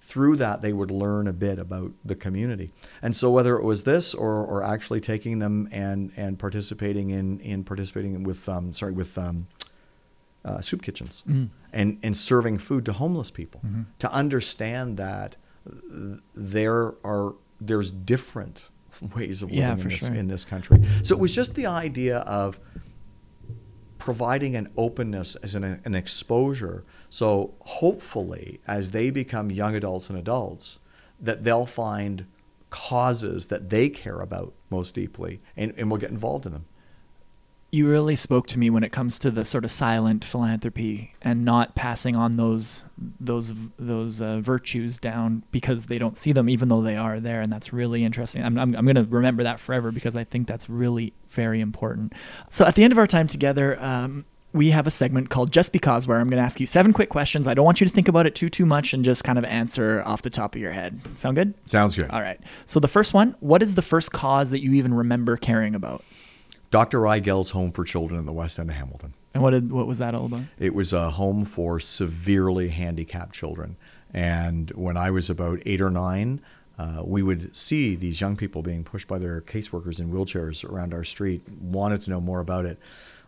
[0.00, 2.72] Through that, they would learn a bit about the community.
[3.00, 7.38] And so, whether it was this or, or actually taking them and, and participating in,
[7.40, 9.46] in participating with um, sorry with um,
[10.44, 11.22] uh, soup kitchens
[11.72, 13.60] and, and serving food to homeless people,
[13.98, 15.36] to understand that
[16.34, 18.62] there are there's different
[19.14, 20.14] ways of living Yeah, in, this, sure.
[20.14, 20.78] in this country.
[21.02, 22.60] So it was just the idea of
[23.98, 26.84] providing an openness as an, an exposure.
[27.08, 30.80] So hopefully, as they become young adults and adults,
[31.20, 32.26] that they'll find
[32.70, 36.64] causes that they care about most deeply and, and will get involved in them.
[37.72, 41.44] You really spoke to me when it comes to the sort of silent philanthropy and
[41.44, 42.84] not passing on those
[43.20, 47.40] those those uh, virtues down because they don't see them even though they are there.
[47.40, 48.42] And that's really interesting.
[48.42, 52.12] I'm, I'm, I'm going to remember that forever because i think that's really very important.
[52.50, 55.72] So at the end of our time together um, we have a segment called just
[55.72, 57.46] because where i'm going to ask you seven quick questions.
[57.46, 59.44] I don't want you to think about it too too much and just kind of
[59.44, 61.00] answer off the top of your head.
[61.14, 61.54] Sound good?
[61.66, 62.10] Sounds good.
[62.10, 62.40] all right.
[62.66, 66.02] So the first one what is the first cause that you even remember caring about
[66.70, 67.06] Dr.
[67.06, 69.14] Eigel's Home for Children in the West End of Hamilton.
[69.34, 73.34] and what did what was that all about It was a home for severely handicapped
[73.34, 73.76] children.
[74.12, 76.40] And when I was about eight or nine,
[76.78, 80.94] uh, we would see these young people being pushed by their caseworkers in wheelchairs around
[80.94, 82.78] our street, wanted to know more about it.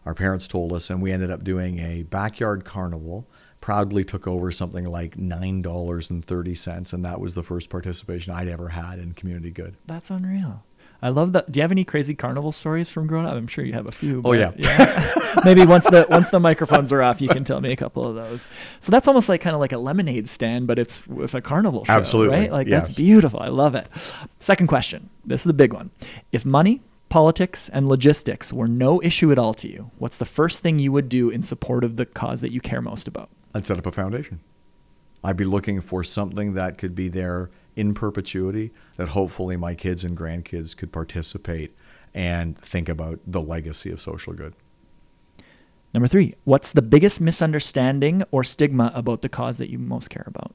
[0.07, 3.26] Our parents told us, and we ended up doing a backyard carnival.
[3.61, 8.99] Proudly took over something like $9.30, and that was the first participation I'd ever had
[8.99, 9.76] in community good.
[9.86, 10.64] That's unreal.
[11.03, 11.50] I love that.
[11.50, 13.34] Do you have any crazy carnival stories from growing up?
[13.34, 14.18] I'm sure you have a few.
[14.18, 15.14] Oh, but yeah.
[15.44, 18.14] Maybe once the once the microphones are off, you can tell me a couple of
[18.14, 18.48] those.
[18.78, 21.84] So that's almost like kind of like a lemonade stand, but it's with a carnival
[21.84, 22.53] show, Absolutely, right?
[22.53, 22.86] Like yes.
[22.86, 23.40] that's beautiful.
[23.40, 23.88] I love it.
[24.38, 25.11] Second question.
[25.24, 25.90] This is a big one.
[26.30, 30.61] If money, politics, and logistics were no issue at all to you, what's the first
[30.61, 33.28] thing you would do in support of the cause that you care most about?
[33.55, 34.38] I'd set up a foundation.
[35.24, 40.04] I'd be looking for something that could be there in perpetuity, that hopefully my kids
[40.04, 41.74] and grandkids could participate
[42.14, 44.54] and think about the legacy of social good.
[45.94, 50.24] Number three, what's the biggest misunderstanding or stigma about the cause that you most care
[50.26, 50.54] about?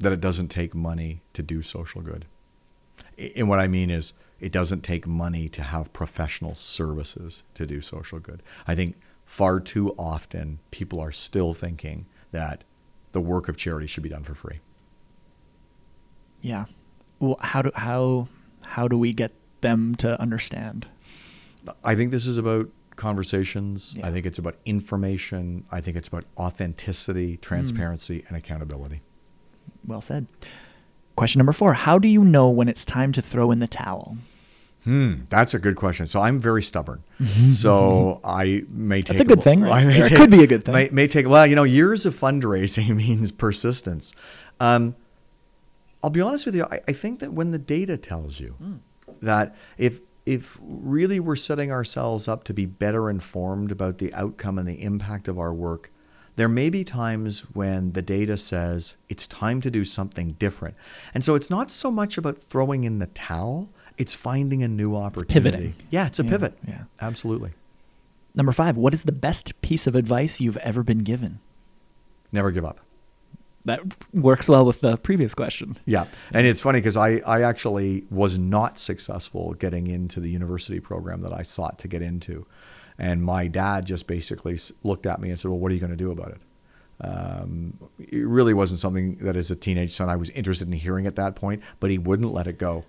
[0.00, 2.24] That it doesn't take money to do social good.
[3.36, 7.80] And what I mean is, it doesn't take money to have professional services to do
[7.80, 8.42] social good.
[8.66, 12.62] I think far too often people are still thinking that
[13.12, 14.60] the work of charity should be done for free.
[16.40, 16.66] Yeah.
[17.18, 18.28] Well, how do how
[18.62, 20.86] how do we get them to understand?
[21.84, 23.94] I think this is about conversations.
[23.96, 24.06] Yeah.
[24.06, 25.64] I think it's about information.
[25.70, 27.40] I think it's about authenticity, hmm.
[27.40, 29.02] transparency, and accountability.
[29.86, 30.26] Well said.
[31.16, 34.16] Question number four: How do you know when it's time to throw in the towel?
[34.84, 36.06] Hmm, that's a good question.
[36.06, 37.02] So I'm very stubborn.
[37.50, 39.86] so I may take That's a good thing, I right?
[39.86, 40.74] may Or it could be a good thing.
[40.74, 44.14] May, may take well, you know, years of fundraising means persistence.
[44.60, 44.94] Um,
[46.02, 46.64] I'll be honest with you.
[46.64, 48.74] I, I think that when the data tells you Hmm.
[49.20, 54.58] that if if really we're setting ourselves up to be better informed about the outcome
[54.58, 55.90] and the impact of our work,
[56.36, 60.76] there may be times when the data says it's time to do something different.
[61.14, 64.96] And so it's not so much about throwing in the towel, it's finding a new
[64.96, 65.32] opportunity.
[65.50, 65.74] pivoting.
[65.90, 66.58] Yeah, it's a Yeah, pivot.
[66.66, 66.82] yeah.
[67.00, 67.50] Absolutely.
[68.34, 71.40] Number five: What is the best piece of advice you've ever been given?
[72.32, 72.80] Never give up.
[73.64, 73.80] That
[74.14, 75.76] works well with the previous question.
[75.84, 76.06] Yeah.
[76.32, 81.20] And it's funny because I, I actually was not successful getting into the university program
[81.22, 82.46] that I sought to get into.
[82.98, 85.90] And my dad just basically looked at me and said, Well, what are you going
[85.90, 86.40] to do about it?
[87.00, 91.06] Um, it really wasn't something that as a teenage son I was interested in hearing
[91.06, 92.84] at that point, but he wouldn't let it go.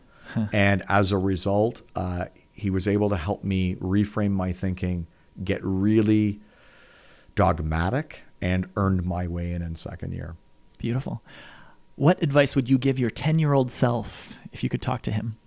[0.54, 5.08] And as a result, uh, he was able to help me reframe my thinking,
[5.44, 6.40] get really
[7.36, 10.36] dogmatic, and earned my way in in second year.
[10.78, 11.22] Beautiful.
[11.96, 15.38] What advice would you give your ten-year-old self if you could talk to him?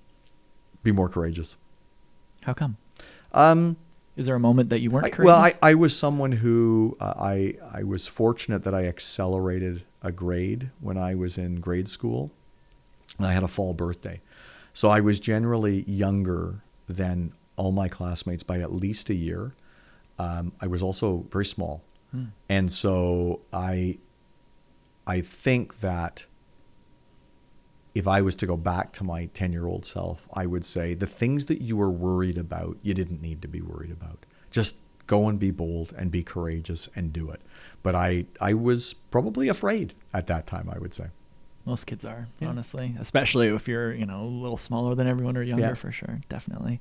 [0.82, 1.56] Be more courageous.
[2.42, 2.76] How come?
[3.32, 3.76] Um,
[4.16, 5.26] Is there a moment that you weren't I, courageous?
[5.26, 10.12] well, I, I was someone who uh, I I was fortunate that I accelerated a
[10.12, 12.30] grade when I was in grade school,
[13.16, 14.20] and I had a fall birthday,
[14.72, 19.52] so I was generally younger than all my classmates by at least a year.
[20.18, 21.82] Um, I was also very small,
[22.48, 23.98] and so I
[25.06, 26.26] I think that
[27.94, 30.94] if I was to go back to my 10 year old self, I would say
[30.94, 34.24] the things that you were worried about, you didn't need to be worried about.
[34.50, 37.40] Just go and be bold and be courageous and do it.
[37.82, 41.06] But I, I was probably afraid at that time, I would say.
[41.64, 42.48] Most kids are, Yeah.
[42.48, 45.74] honestly, especially if you're, you know, a little smaller than everyone or younger Yeah.
[45.74, 46.20] for sure.
[46.28, 46.80] Definitely.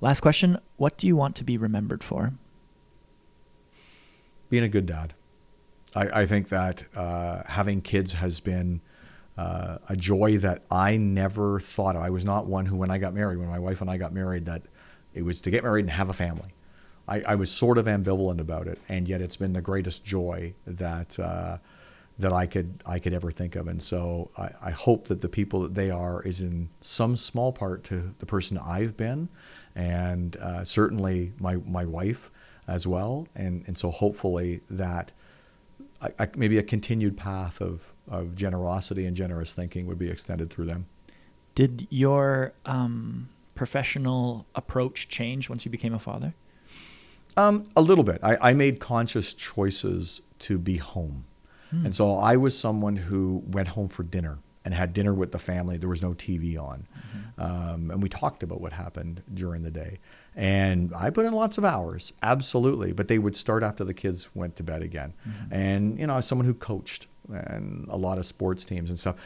[0.00, 0.58] Last question.
[0.76, 2.32] What do you want to be remembered for?
[4.48, 5.14] Being a good dad.
[5.94, 8.80] I, I think that uh, having kids has been
[9.36, 12.02] uh, a joy that I never thought of.
[12.02, 14.12] I was not one who, when I got married, when my wife and I got
[14.12, 14.62] married, that
[15.14, 16.54] it was to get married and have a family.
[17.08, 20.54] I, I was sort of ambivalent about it, and yet it's been the greatest joy
[20.66, 21.58] that uh,
[22.20, 23.68] that I could I could ever think of.
[23.68, 27.52] And so I, I hope that the people that they are is in some small
[27.52, 29.28] part to the person I've been,
[29.74, 32.30] and uh, certainly my my wife
[32.68, 33.26] as well.
[33.34, 35.12] And and so hopefully that
[36.02, 40.50] I, I, maybe a continued path of of generosity and generous thinking would be extended
[40.50, 40.86] through them.
[41.54, 46.34] Did your um, professional approach change once you became a father?
[47.36, 48.18] Um, a little bit.
[48.22, 51.24] I, I made conscious choices to be home.
[51.70, 55.38] And so I was someone who went home for dinner and had dinner with the
[55.38, 55.78] family.
[55.78, 56.86] There was no TV on.
[57.38, 59.98] Um, and we talked about what happened during the day.
[60.36, 62.92] And I put in lots of hours, absolutely.
[62.92, 65.14] But they would start after the kids went to bed again.
[65.50, 69.16] And, you know, as someone who coached and a lot of sports teams and stuff,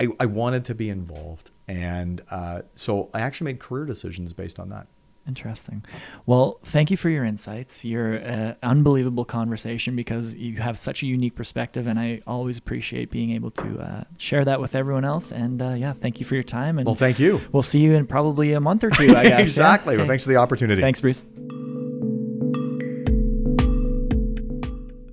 [0.00, 1.50] I, I wanted to be involved.
[1.68, 4.86] And uh, so I actually made career decisions based on that.
[5.26, 5.84] Interesting.
[6.26, 7.84] Well, thank you for your insights.
[7.84, 13.10] You're an unbelievable conversation because you have such a unique perspective, and I always appreciate
[13.10, 15.30] being able to uh, share that with everyone else.
[15.30, 16.78] And uh, yeah, thank you for your time.
[16.78, 17.40] And Well, thank you.
[17.52, 19.04] We'll see you in probably a month or two.
[19.04, 19.26] I guess.
[19.26, 19.38] yeah?
[19.38, 19.96] exactly.
[19.96, 20.82] Well, thanks for the opportunity.
[20.82, 21.22] Thanks, Bruce.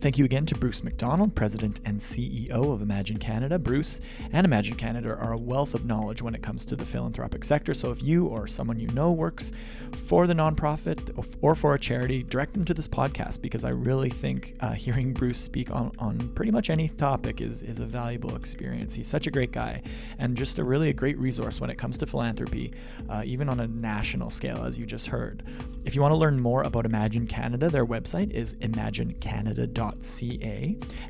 [0.10, 3.60] Thank you again to Bruce MacDonald, President and CEO of Imagine Canada.
[3.60, 4.02] Bruce
[4.34, 7.76] and Imagine Canada are a wealth of knowledge when it comes to the philanthropic sector.
[7.76, 9.52] So if you or someone you know works
[9.92, 14.10] for the nonprofit or for a charity, direct them to this podcast because I really
[14.10, 18.36] think uh, hearing Bruce speak on, on pretty much any topic is, is a valuable
[18.36, 18.96] experience.
[18.96, 19.84] He's such a great guy
[20.18, 22.74] and just a really a great resource when it comes to philanthropy,
[23.10, 25.44] uh, even on a national scale, as you just heard.
[25.86, 28.56] If you want to learn more about Imagine Canada, their website is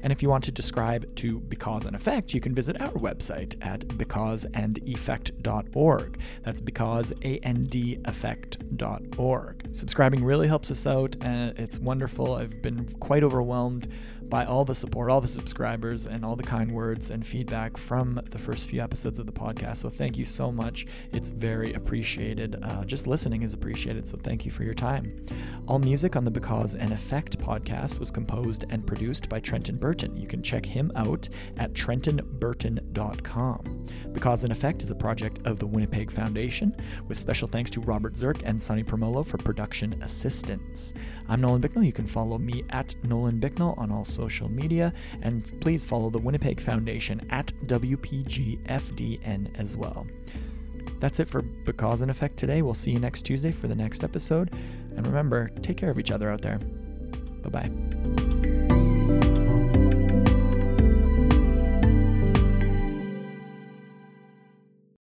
[0.04, 3.56] And if you want to subscribe to Because and Effect, you can visit our website
[3.62, 6.20] at becauseandeffect.org.
[6.44, 8.56] That's because effect.org.
[9.72, 11.16] Subscribing really helps us out.
[11.22, 12.36] and it's wonderful.
[12.36, 13.88] I've been quite overwhelmed
[14.30, 18.22] by all the support, all the subscribers, and all the kind words and feedback from
[18.30, 19.78] the first few episodes of the podcast.
[19.78, 20.86] So thank you so much.
[21.12, 22.64] It's very appreciated.
[22.64, 24.08] Uh, just listening is appreciated.
[24.08, 25.26] So thank you for your time.
[25.68, 30.16] All music on the Because and Effect podcast was composed and produced by Trenton Burton.
[30.16, 33.86] You can check him out at trentonburton.com.
[34.12, 36.76] Because and Effect is a project of the Winnipeg Foundation,
[37.08, 40.94] with special thanks to Robert Zirk and Sonny Promolo for production assistance.
[41.28, 41.84] I'm Nolan Bicknell.
[41.84, 44.92] You can follow me at Nolan Bicknell on all social media,
[45.22, 50.06] and please follow the Winnipeg Foundation at WPGFDN as well.
[51.00, 52.62] That's it for Because and Effect today.
[52.62, 54.54] We'll see you next Tuesday for the next episode.
[54.98, 56.60] And remember, take care of each other out there.
[57.44, 58.29] Bye bye.